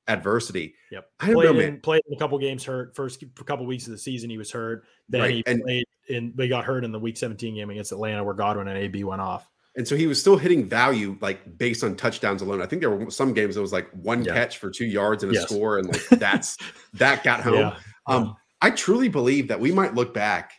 [0.09, 0.74] adversity.
[0.90, 1.09] Yep.
[1.20, 2.96] I don't played, know, in, played in a couple games hurt.
[2.96, 4.84] First couple weeks of the season, he was hurt.
[5.09, 6.32] Then Right, he and- played in.
[6.34, 9.20] They got hurt in the Week 17 game against Atlanta, where Godwin and AB went
[9.20, 9.48] off.
[9.76, 12.61] And so he was still hitting value like based on touchdowns alone.
[12.61, 14.34] I think there were some games that was like one Yeah.
[14.34, 15.44] catch for two yards and a Yes.
[15.44, 16.56] score, and like that's
[16.94, 17.54] that got home.
[17.54, 17.76] Yeah.
[18.06, 20.52] Um, I truly believe that we might look back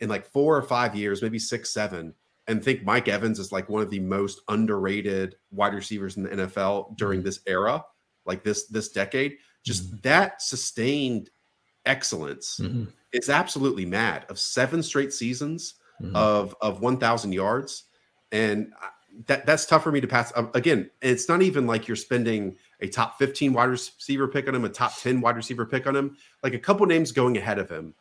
[0.00, 2.14] in like four or five years, maybe six, seven,
[2.46, 6.30] and think Mike Evans is like one of the most underrated wide receivers in the
[6.30, 7.84] NFL during this era,
[8.28, 9.38] like this this decade.
[9.64, 11.30] Just that sustained
[11.86, 12.92] excellence Mhm.
[13.12, 14.26] is absolutely mad.
[14.28, 16.14] Of seven straight seasons Mhm.
[16.14, 17.84] of of 1,000 yards,
[18.30, 18.72] and
[19.26, 20.32] that that's tough for me to pass.
[20.36, 24.54] Um, again, it's not even like you're spending a top 15 wide receiver pick on
[24.54, 26.16] him, a top 10 wide receiver pick on him.
[26.44, 27.94] Like a couple names going ahead of him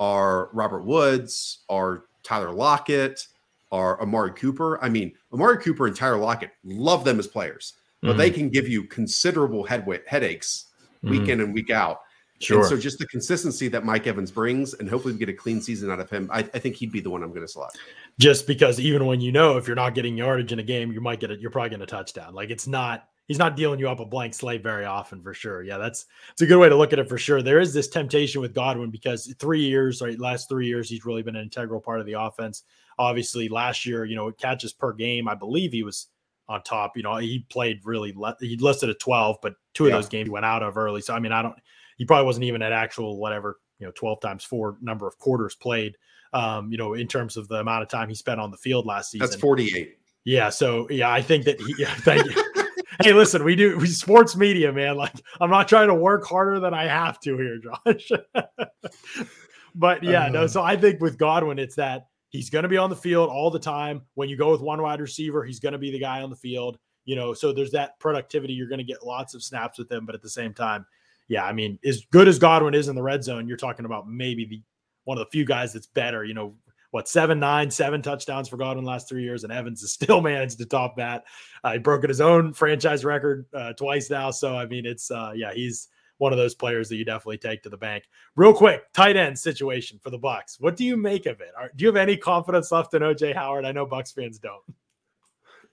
[0.00, 3.28] are Robert Woods, are Tyler Lockett,
[3.70, 4.82] are Amari Cooper.
[4.82, 7.74] I mean, Amari Cooper and Tyler Lockett love them as players,
[8.04, 8.18] but Mhm.
[8.18, 10.66] they can give you considerable head headaches
[11.02, 11.28] week Mhm.
[11.28, 11.98] in and week out.
[12.40, 12.58] Sure.
[12.60, 15.60] And so just the consistency that Mike Evans brings, and hopefully we get a clean
[15.60, 16.28] season out of him.
[16.32, 17.78] I, I think he'd be the one I'm going to select.
[18.20, 21.00] just because even when you know if you're not getting yardage in a game, you
[21.00, 21.40] might get it.
[21.40, 22.34] You're probably getting a touchdown.
[22.34, 23.08] Like it's not.
[23.26, 25.62] He's not dealing you up a blank slate very often for sure.
[25.62, 27.40] Yeah, that's it's a good way to look at it for sure.
[27.40, 30.18] There is this temptation with Godwin because three years, right?
[30.18, 32.64] Last three years, he's really been an integral part of the offense.
[32.98, 36.08] Obviously, last year, you know, catches per game, I believe he was
[36.48, 36.96] on top.
[36.96, 38.12] You know, he played really.
[38.16, 39.96] Le- he listed at 12, but two of Yeah.
[39.96, 41.00] those games he went out of early.
[41.00, 41.54] So I mean, I don't.
[41.96, 45.54] He probably wasn't even at actual whatever you know 12 times four number of quarters
[45.54, 45.96] played
[46.32, 48.86] um, you know, in terms of the amount of time he spent on the field
[48.86, 49.24] last season.
[49.24, 49.96] That's 48.
[50.24, 50.48] Yeah.
[50.48, 52.44] So yeah, I think that he, yeah, thank you.
[53.02, 54.96] hey, listen, we do we sports media, man.
[54.96, 58.10] Like I'm not trying to work harder than I have to here, Josh.
[59.76, 60.48] but yeah, no, Uh.
[60.48, 63.60] so I think with Godwin, it's that he's gonna be on the field all the
[63.60, 64.02] time.
[64.14, 66.78] When you go with one wide receiver, he's gonna be the guy on the field.
[67.04, 68.54] You know, so there's that productivity.
[68.54, 70.84] You're gonna get lots of snaps with him, but at the same time,
[71.28, 74.08] yeah, I mean, as good as Godwin is in the red zone, you're talking about
[74.08, 74.62] maybe the
[75.04, 76.24] one of the few guys that's better.
[76.24, 76.56] You know,
[76.90, 80.58] what seven, nine, seven touchdowns for Godwin last three years, and Evans has still managed
[80.58, 81.24] to top that.
[81.62, 84.32] Uh, he broken his own franchise record uh, twice now.
[84.32, 85.88] So I mean, it's uh, yeah, he's
[86.18, 88.04] one of those players that you definitely take to the bank.
[88.36, 90.60] Real quick, tight end situation for the Bucs.
[90.60, 91.52] What do you make of it?
[91.56, 93.64] Are, do you have any confidence left in OJ Howard?
[93.64, 94.62] I know Bucs fans don't.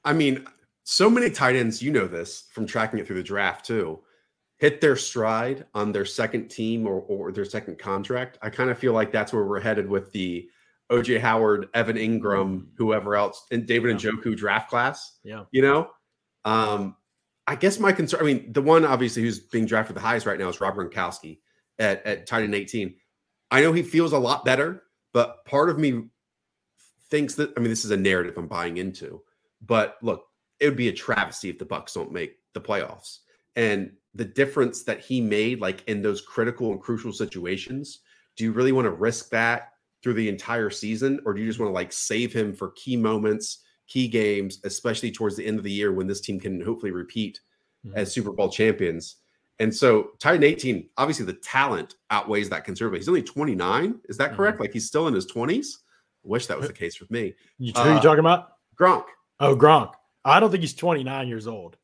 [0.04, 0.46] I mean,
[0.84, 4.00] so many tight ends, you know this from tracking it through the draft too,
[4.58, 8.38] hit their stride on their second team or, or their second contract.
[8.42, 10.50] I kind of feel like that's where we're headed with the
[10.92, 15.20] OJ Howard, Evan Engram, whoever else, and David Njoku draft class.
[15.24, 15.46] Yeah.
[15.52, 15.90] You know,
[16.46, 16.96] um,
[17.48, 20.40] I guess my concern, I mean, the one obviously who's being drafted the highest right
[20.40, 21.40] now is Rob Gronkowski
[21.80, 22.94] at, at tight end 18.
[23.50, 24.84] I know he feels a lot better,
[25.14, 26.04] but part of me
[27.10, 29.22] thinks that, I mean, this is a narrative I'm buying into,
[29.66, 30.26] but look,
[30.60, 33.20] it would be a travesty if the Bucs don't make the playoffs.
[33.56, 38.00] And the difference that he made, like in those critical and crucial situations,
[38.38, 39.70] do you really want to risk that
[40.02, 42.96] through the entire season, or do you just want to like save him for key
[42.96, 46.92] moments, key games, especially towards the end of the year when this team can hopefully
[46.92, 47.42] repeat
[47.86, 47.96] Mhm.
[47.96, 49.18] as Super Bowl champions?
[49.60, 53.00] And so, tight end 18, obviously the talent outweighs that considerably.
[53.00, 54.00] He's only 29.
[54.10, 54.60] Is that correct?
[54.60, 55.80] Like he's still in his 20s?
[56.24, 57.34] I wish that was the case with me.
[57.58, 58.54] You, who are you Uh, talking about?
[58.80, 59.06] Gronk.
[59.40, 59.94] Oh, Gronk.
[60.24, 61.78] I don't think he's 29 years old.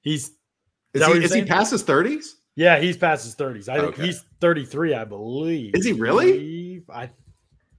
[0.00, 0.30] He's
[0.94, 2.36] Is, he, is he past his 30s?
[2.56, 3.68] yeah, he's past his 30s.
[3.68, 4.06] I think Okay.
[4.06, 5.74] he's 33, I believe.
[5.74, 6.82] Is he really?
[6.88, 7.10] I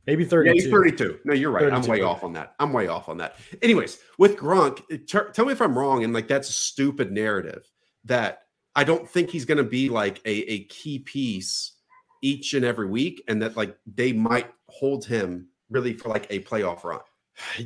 [0.07, 0.53] maybe Yeah, 32.
[0.53, 1.19] he's 32.
[1.25, 1.71] No, you're right.
[1.71, 2.55] I'm way off on that.
[2.59, 3.35] I'm way off on that.
[3.61, 6.03] Anyways, with Gronk, t- tell me if I'm wrong.
[6.03, 7.69] And like, that's a stupid narrative
[8.05, 8.43] that
[8.75, 11.73] I don't think he's going to be like a, a key piece
[12.21, 13.23] each and every week.
[13.27, 16.99] And that like they might hold him really for like a playoff run.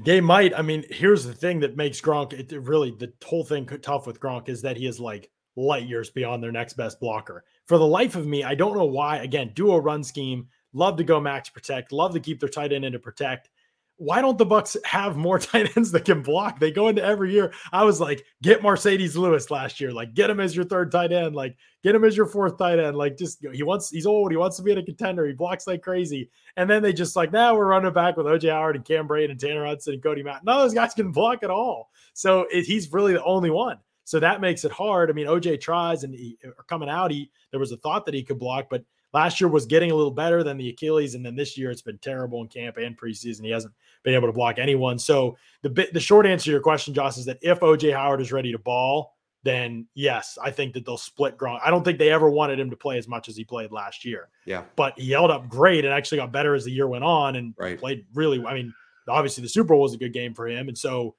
[0.06, 0.58] They might.
[0.58, 4.20] I mean, here's the thing that makes Gronk it, really the whole thing tough with
[4.20, 7.44] Gronk is that he is like light years beyond their next best blocker.
[7.66, 9.18] For the life of me, I don't know why.
[9.18, 12.74] Again, do a run scheme, love to go max protect, love to keep their tight
[12.74, 13.50] end in to protect.
[13.98, 16.60] Why don't the Bucs have more tight ends that can block?
[16.60, 17.54] They go into every year.
[17.72, 21.14] I was like, get Marcedes Lewis last year, like get him as your third tight
[21.14, 22.98] end, like get him as your fourth tight end.
[22.98, 25.66] Like just he wants he's old, he wants to be in a contender, he blocks
[25.66, 26.30] like crazy.
[26.58, 29.32] And then they just like, now we're running back with OJ Howard and Cam Brate
[29.32, 30.44] and Tanner Hudson and Cody Matt.
[30.44, 31.90] None of those guys can block at all.
[32.14, 33.78] So it, he's really the only one.
[34.04, 35.10] So that makes it hard.
[35.10, 38.24] I mean, OJ tries and he, coming out, he there was a thought that he
[38.24, 38.84] could block, but
[39.16, 41.82] last year was getting a little better than the Achilles, and then this year it's
[41.82, 43.46] been terrible in camp and preseason.
[43.46, 45.00] He hasn't been able to block anyone.
[45.00, 48.20] So the bit, the short answer to your question, Josh, is that if OJ Howard
[48.20, 51.62] is ready to ball, then yes, I think that they'll split Gronk.
[51.64, 54.04] I don't think they ever wanted him to play as much as he played last
[54.04, 54.64] year, Yeah.
[54.76, 57.54] but he held up great and actually got better as the year went on and
[57.58, 57.80] Right.
[57.80, 58.44] played really.
[58.46, 58.74] I mean,
[59.08, 61.16] obviously the Super Bowl was a good game for him, and so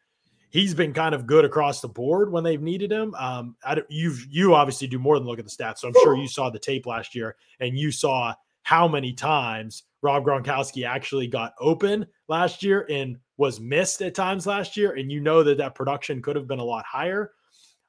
[0.50, 3.14] he's been kind of good across the board when they've needed him.
[3.14, 5.94] Um, I don't, you you obviously do more than look at the stats, so I'm
[6.02, 10.86] sure you saw the tape last year and you saw how many times Rob Gronkowski
[10.86, 15.42] actually got open last year and was missed at times last year, and you know
[15.42, 17.32] that that production could have been a lot higher.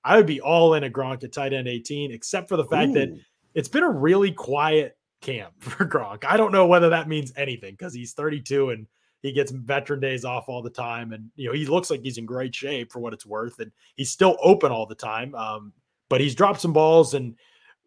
[0.04, 2.94] I would be all in a Gronk at tight end 18, except for the fact
[2.94, 3.10] that
[3.56, 6.26] it's been a really quiet camp for Gronk.
[6.26, 8.88] I don't know whether that means anything because he's 32 and
[9.28, 12.18] he gets veteran days off all the time, and you know he looks like he's
[12.18, 15.36] in great shape for what it's worth, and he's still open all the time.
[15.36, 15.74] Um,
[16.10, 17.36] but he's dropped some balls, and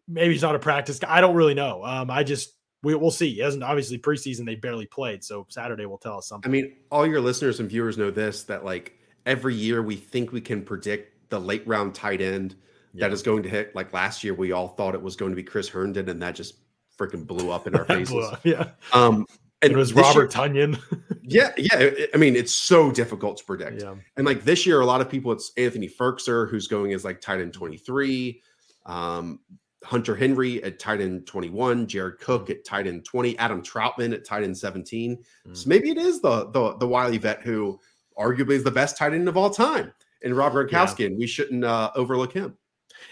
[0.07, 1.13] maybe he's not a practice guy.
[1.15, 1.83] I don't really know.
[1.83, 3.33] Um, I just we, we'll see.
[3.33, 6.49] He hasn't obviously preseason they barely played, so Saturday will tell us something.
[6.49, 8.93] I mean, all your listeners and viewers know this that like
[9.25, 12.55] every year we think we can predict the late round tight end
[12.93, 13.07] Yeah.
[13.07, 13.75] that is going to hit.
[13.75, 16.35] Like last year, we all thought it was going to be Chris Herndon, and that
[16.35, 16.55] just
[16.99, 18.25] freaking blew up in our faces.
[18.31, 18.71] up, yeah.
[18.93, 19.25] Um,
[19.61, 20.79] and It was this year- Robert Tonyan.
[21.23, 21.91] yeah, yeah.
[22.13, 23.81] I mean, it's so difficult to predict.
[23.81, 23.95] yeah.
[24.17, 27.21] And like this year, a lot of people, it's Anthony Firkser who's going as like
[27.21, 28.41] tight end 23,
[28.85, 29.39] um,
[29.83, 34.25] Hunter Henry at tight end 21, Jared Cook at tight end 20, Adam Trautman at
[34.25, 35.17] tight end 17.
[35.47, 35.57] Mm.
[35.57, 37.79] So maybe it is the the the Wiley vet who
[38.17, 39.91] arguably is the best tight end of all time
[40.21, 42.55] in Rob Gronkowski, and we shouldn't uh, overlook him.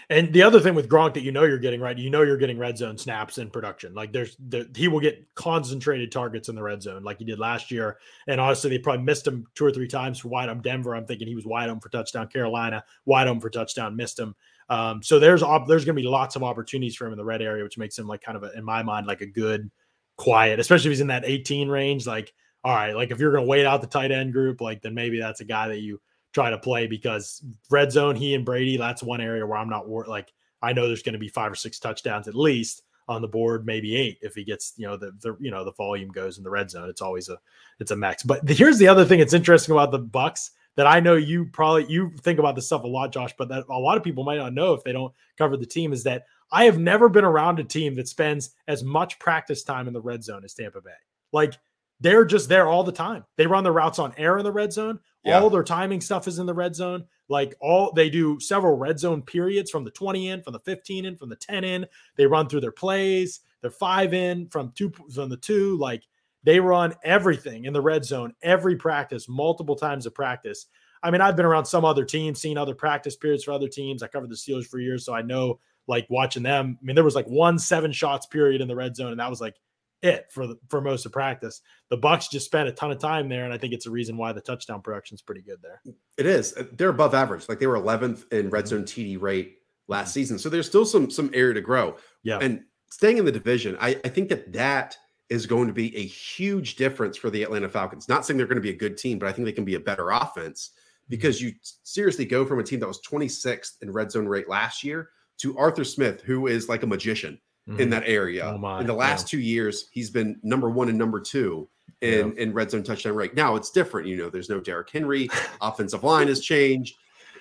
[0.08, 2.36] And the other thing with Gronk that you know you're getting right, you know you're
[2.36, 3.94] getting red zone snaps in production.
[3.94, 7.38] Like there's the, he will get concentrated targets in the red zone like he did
[7.38, 7.98] last year.
[8.26, 10.94] And honestly, they probably missed him two or three times for wide on Denver.
[10.94, 12.28] I'm thinking he was wide open for touchdown.
[12.28, 14.34] Carolina wide open for touchdown, missed him.
[14.68, 17.24] Um, so there's op- there's going to be lots of opportunities for him in the
[17.24, 19.70] red area, which makes him like kind of a, in my mind like a good
[20.16, 22.06] quiet, especially if he's in that 18 range.
[22.06, 22.32] Like
[22.62, 24.94] all right, like if you're going to wait out the tight end group, like then
[24.94, 26.00] maybe that's a guy that you
[26.32, 29.88] try to play because red zone, he and Brady, that's one area where I'm not
[29.88, 33.22] wor- like I know there's going to be five or six touchdowns at least on
[33.22, 36.10] the board, maybe eight if he gets you know the the you know the volume
[36.10, 36.88] goes in the red zone.
[36.88, 37.38] It's always a
[37.80, 38.22] it's a max.
[38.22, 41.46] But the- here's the other thing that's interesting about the Bucs that I know you
[41.46, 44.24] probably you think about this stuff a lot, Josh, but that a lot of people
[44.24, 47.24] might not know if they don't cover the team is that I have never been
[47.24, 50.80] around a team that spends as much practice time in the red zone as Tampa
[50.80, 50.90] Bay.
[51.32, 51.54] Like
[52.00, 53.24] they're just there all the time.
[53.36, 55.00] They run the routes on air in the red zone.
[55.22, 55.40] Yeah.
[55.40, 57.04] All their timing stuff is in the red zone.
[57.28, 61.04] Like all they do several red zone periods from the 20 in, from the 15
[61.04, 61.86] in, from the 10 in.
[62.16, 63.40] They run through their plays.
[63.60, 65.76] They're five in from two from the two.
[65.76, 66.02] Like
[66.42, 70.66] they run everything in the red zone every practice, multiple times of practice.
[71.02, 74.02] I mean, I've been around some other teams, seen other practice periods for other teams.
[74.02, 76.78] I covered the Steelers for years, so I know like watching them.
[76.80, 79.30] I mean, there was like one seven shots period in the red zone, and that
[79.30, 79.56] was like
[80.02, 81.60] it for the, for most of practice.
[81.88, 84.16] The Bucs just spent a ton of time there, and I think it's a reason
[84.16, 85.82] why the touchdown production is pretty good there.
[86.16, 86.54] It is.
[86.56, 87.48] Uh, They're above average.
[87.48, 90.38] Like they were 11th in red zone TD rate last season.
[90.38, 91.96] So there's still some some area to grow.
[92.22, 92.38] Yeah.
[92.40, 94.96] And staying in the division, I, I think that that
[95.28, 98.08] is going to be a huge difference for the Atlanta Falcons.
[98.08, 99.76] Not saying they're going to be a good team, but I think they can be
[99.76, 100.70] a better offense
[101.08, 104.82] because you seriously go from a team that was 26th in red zone rate last
[104.82, 107.40] year to Arthur Smith, who is like a magician
[107.78, 108.44] in that area.
[108.44, 111.68] Oh in the last two years, he's been number one and number two
[112.00, 113.34] in, in red zone touchdown rate.
[113.34, 114.08] Now it's different.
[114.08, 115.28] You know, there's no Derrick Henry.
[115.60, 116.96] Offensive line has changed.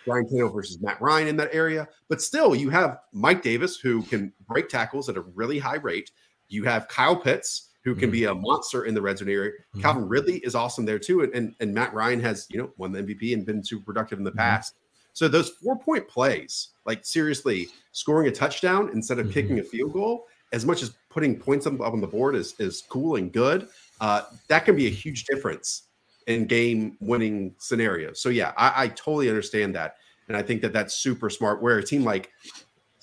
[0.07, 1.87] Ryan Tannehill versus Matt Ryan in that area.
[2.09, 6.11] But still, you have Mike Davis who can break tackles at a really high rate.
[6.47, 8.13] You have Kyle Pitts who can Mhm.
[8.13, 9.51] be a monster in the red zone area.
[9.75, 9.81] Mhm.
[9.81, 11.21] Calvin Ridley is awesome there too.
[11.21, 14.17] And, and, and Matt Ryan has, you know, won the MVP and been super productive
[14.19, 14.37] in the Mhm.
[14.37, 14.75] past.
[15.13, 19.33] So those four point plays, like seriously, scoring a touchdown instead of Mhm.
[19.33, 22.83] kicking a field goal, as much as putting points up on the board is, is
[22.89, 23.67] cool and good,
[24.01, 25.83] uh, that can be a huge difference
[26.27, 28.21] in game winning scenarios.
[28.21, 29.95] So yeah, I, I totally understand that,
[30.27, 31.61] and I think that that's super smart.
[31.61, 32.31] Where a team like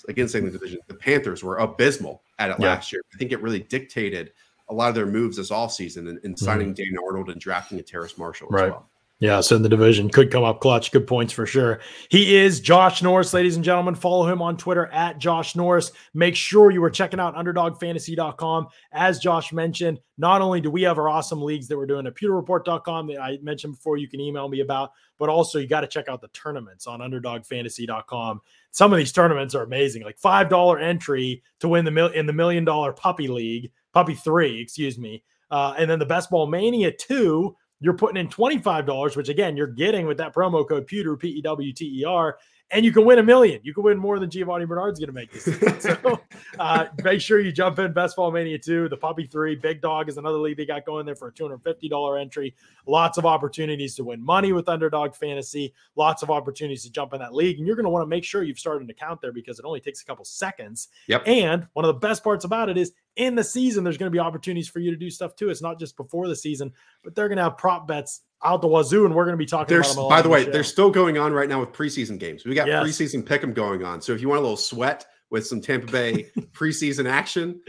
[0.08, 2.66] again saying the division, the Panthers were abysmal at it Yeah.
[2.68, 3.02] last year.
[3.14, 4.32] I think it really dictated
[4.68, 6.94] a lot of their moves this all season in, in signing Mm-hmm.
[6.94, 8.66] Dan Arnold and drafting a Terrace Marshall Right.
[8.66, 8.90] as well.
[9.18, 10.92] Yeah, so in the division could come up clutch.
[10.92, 11.80] Good points for sure.
[12.10, 13.94] He is Josh Norris, ladies and gentlemen.
[13.94, 15.90] Follow him on Twitter at Josh Norris.
[16.12, 18.66] Make sure you are checking out underdogfantasy.com.
[18.92, 22.14] As Josh mentioned, not only do we have our awesome leagues that we're doing at
[22.14, 25.86] pewterreport.com that I mentioned before, you can email me about, but also you got to
[25.86, 28.42] check out the tournaments on underdogfantasy.com.
[28.70, 32.34] Some of these tournaments are amazing, like $5 entry to win the mil- in the
[32.34, 35.22] million dollar puppy league, puppy three, excuse me.
[35.50, 39.66] Uh, and then the best ball mania two, you're putting in $25, which again, you're
[39.66, 42.38] getting with that promo code pewter, P E W T E R,
[42.70, 43.60] and you can win a million.
[43.62, 45.44] You can win more than Giovani Bernard's going to make this.
[45.44, 45.80] season.
[46.02, 46.20] so
[46.58, 49.54] uh, make sure you jump in Best Ball Mania 2, the Puppy 3.
[49.56, 52.54] Big Dog is another league they got going there for a $250 entry.
[52.86, 55.72] Lots of opportunities to win money with Underdog Fantasy.
[55.94, 57.58] Lots of opportunities to jump in that league.
[57.58, 59.64] And you're going to want to make sure you've started an account there because it
[59.64, 60.88] only takes a couple seconds.
[61.06, 61.22] Yep.
[61.26, 64.14] And one of the best parts about it is in the season, there's going to
[64.14, 65.50] be opportunities for you to do stuff too.
[65.50, 66.72] It's not just before the season,
[67.04, 69.46] but they're going to have prop bets out the wazoo, and we're going to be
[69.46, 70.08] talking There's, about them.
[70.10, 70.50] by the way, show.
[70.50, 72.44] they're still going on right now with preseason games.
[72.44, 72.84] We got Yes.
[72.84, 74.00] preseason pick'em going on.
[74.00, 77.60] So if you want a little sweat with some Tampa Bay preseason action,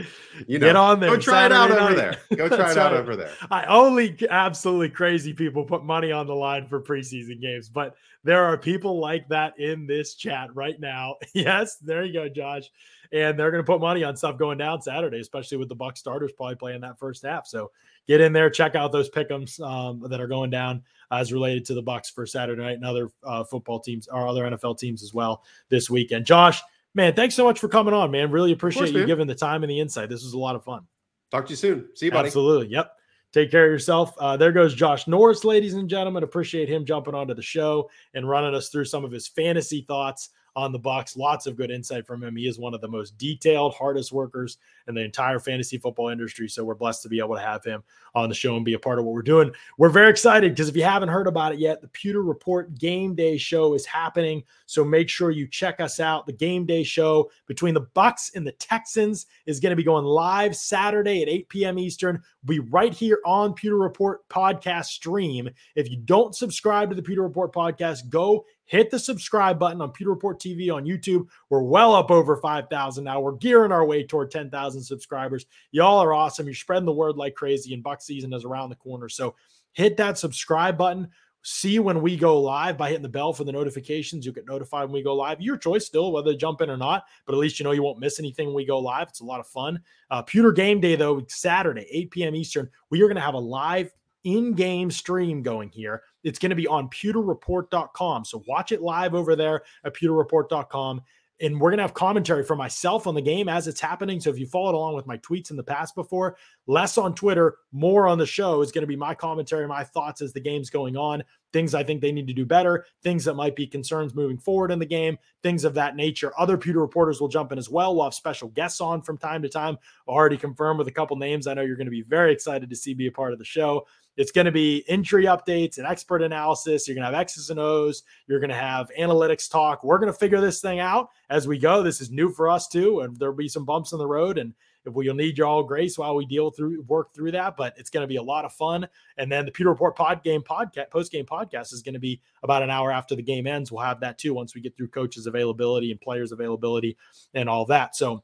[0.47, 2.37] you know, Get on there Go try it out Saturday over there.
[2.37, 2.99] Go try it out right.
[2.99, 3.31] over there.
[3.49, 8.43] I only absolutely crazy people put money on the line for preseason games, but there
[8.43, 11.15] are people like that in this chat right now.
[11.33, 12.69] Yes, there you go, Josh.
[13.11, 15.95] And they're going to put money on stuff going down Saturday, especially with the Buck
[15.97, 17.47] starters probably playing that first half.
[17.47, 17.71] So
[18.07, 21.73] get in there, check out those pickums um, that are going down as related to
[21.73, 25.13] the Bucs for Saturday night and other uh, football teams or other NFL teams as
[25.13, 26.25] well this weekend.
[26.25, 26.61] Josh,
[26.93, 28.31] man, thanks so much for coming on, man.
[28.31, 29.07] Really appreciate you man.
[29.07, 30.09] giving the time and the insight.
[30.09, 30.85] This was a lot of fun.
[31.31, 31.89] Talk to you soon.
[31.95, 32.27] See you, buddy.
[32.27, 32.67] Absolutely.
[32.67, 32.91] Yep.
[33.33, 34.13] Take care of yourself.
[34.17, 36.23] Uh, there goes Josh Norris, ladies and gentlemen.
[36.23, 40.29] Appreciate him jumping onto the show and running us through some of his fantasy thoughts
[40.57, 41.15] on the Bucs.
[41.15, 42.35] Lots of good insight from him.
[42.35, 46.49] He is one of the most detailed, hardest workers in the entire fantasy football industry.
[46.49, 47.83] So we're blessed to be able to have him
[48.15, 49.51] on the show and be a part of what we're doing.
[49.77, 53.13] We're very excited because if you haven't heard about it yet, the Pewter Report Game
[53.13, 54.43] Day show is happening.
[54.65, 56.25] So make sure you check us out.
[56.25, 60.05] The Game Day show between the Bucs and the Texans is going to be going
[60.05, 61.77] live Saturday at 8 p.m.
[61.77, 62.19] Eastern.
[62.43, 65.49] We'll be right here on Pewter Report podcast stream.
[65.75, 69.91] If you don't subscribe to the Pewter Report podcast, go hit the subscribe button on
[69.91, 71.27] Pewter Report TV on YouTube.
[71.49, 73.19] We're well up over 5,000 now.
[73.19, 75.45] We're gearing our way toward 10,000 subscribers.
[75.71, 76.45] Y'all are awesome.
[76.45, 79.09] You're spreading the word like crazy, and Buck season is around the corner.
[79.09, 79.35] So
[79.73, 81.09] hit that subscribe button.
[81.43, 84.25] See when we go live by hitting the bell for the notifications.
[84.25, 85.39] You'll get notified when we go live.
[85.39, 87.83] Your choice still whether to jump in or not, but at least you know you
[87.83, 89.07] won't miss anything when we go live.
[89.07, 89.79] It's a lot of fun.
[90.11, 92.35] Uh, Pewter Game Day, though, Saturday, 8 p.m.
[92.35, 93.93] Eastern, we are going to have a live
[94.35, 96.03] in-game stream going here.
[96.23, 98.25] It's going to be on pewterreport.com.
[98.25, 101.01] So watch it live over there at pewterreport.com.
[101.39, 104.19] And we're going to have commentary for myself on the game as it's happening.
[104.19, 107.57] So if you followed along with my tweets in the past before, less on Twitter,
[107.71, 110.71] more on the show is going to be my commentary, my thoughts as the game's
[110.71, 111.23] going on,
[111.53, 114.71] things I think they need to do better, things that might be concerns moving forward
[114.71, 116.33] in the game, things of that nature.
[116.37, 117.95] Other Pewter reporters will jump in as well.
[117.95, 119.77] We'll have special guests on from time to time.
[120.07, 121.47] Already confirmed with a couple names.
[121.47, 123.45] I know you're going to be very excited to see be a part of the
[123.45, 123.85] show.
[124.17, 126.87] It's going to be injury updates and expert analysis.
[126.87, 128.03] You're going to have X's and O's.
[128.25, 129.83] You're going to have analytics talk.
[129.83, 131.83] We're going to figure this thing out as we go.
[131.83, 134.39] This is new for us too, and there'll be some bumps in the road.
[134.39, 134.55] And
[134.93, 138.03] we'll need your all grace while we deal through work through that, but it's going
[138.03, 138.87] to be a lot of fun.
[139.17, 142.21] And then the Pewter Report pod game podcast, post game podcast is going to be
[142.43, 143.71] about an hour after the game ends.
[143.71, 146.97] We'll have that too once we get through coaches availability and players availability
[147.33, 147.95] and all that.
[147.95, 148.23] So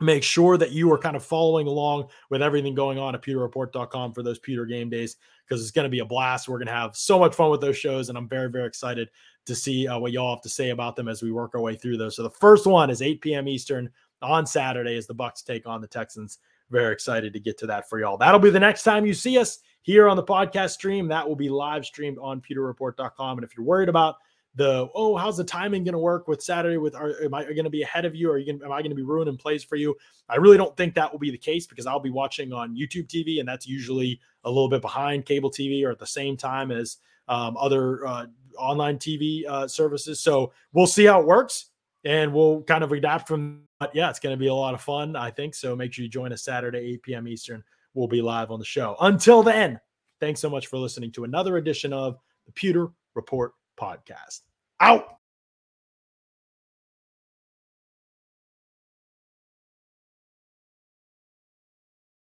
[0.00, 4.12] make sure that you are kind of following along with everything going on at pewterreport.com
[4.12, 5.16] for those Pewter game days
[5.48, 7.60] because it's going to be a blast we're going to have so much fun with
[7.60, 9.08] those shows and i'm very very excited
[9.46, 11.74] to see uh, what y'all have to say about them as we work our way
[11.74, 13.90] through those so the first one is 8 p.m eastern
[14.22, 16.38] on saturday as the Bucs take on the texans.
[16.70, 18.18] Very excited to get to that for y'all.
[18.18, 21.08] That'll be the next time you see us here on the podcast stream.
[21.08, 24.16] That will be live streamed on pewterreport.com and if you're worried about
[24.54, 27.64] the oh how's the timing going to work with saturday with are, am i going
[27.64, 28.30] to be ahead of you?
[28.30, 29.96] Or are you gonna, am i going to be ruining plays for you?
[30.28, 33.08] I really don't think that will be the case because i'll be watching on youtube
[33.08, 36.70] tv and that's usually a little bit behind cable tv or at the same time
[36.70, 36.96] as
[37.28, 38.26] um, other uh,
[38.58, 40.20] online tv uh, services.
[40.20, 41.66] So we'll see how it works
[42.04, 44.80] and we'll kind of adapt from but yeah it's going to be a lot of
[44.80, 47.62] fun i think so make sure you join us saturday 8 p.m eastern.
[47.94, 48.96] We'll be live on the show.
[49.00, 49.80] Until then
[50.20, 54.40] thanks so much for listening to another edition of the pewter report podcast.
[54.80, 55.16] Out.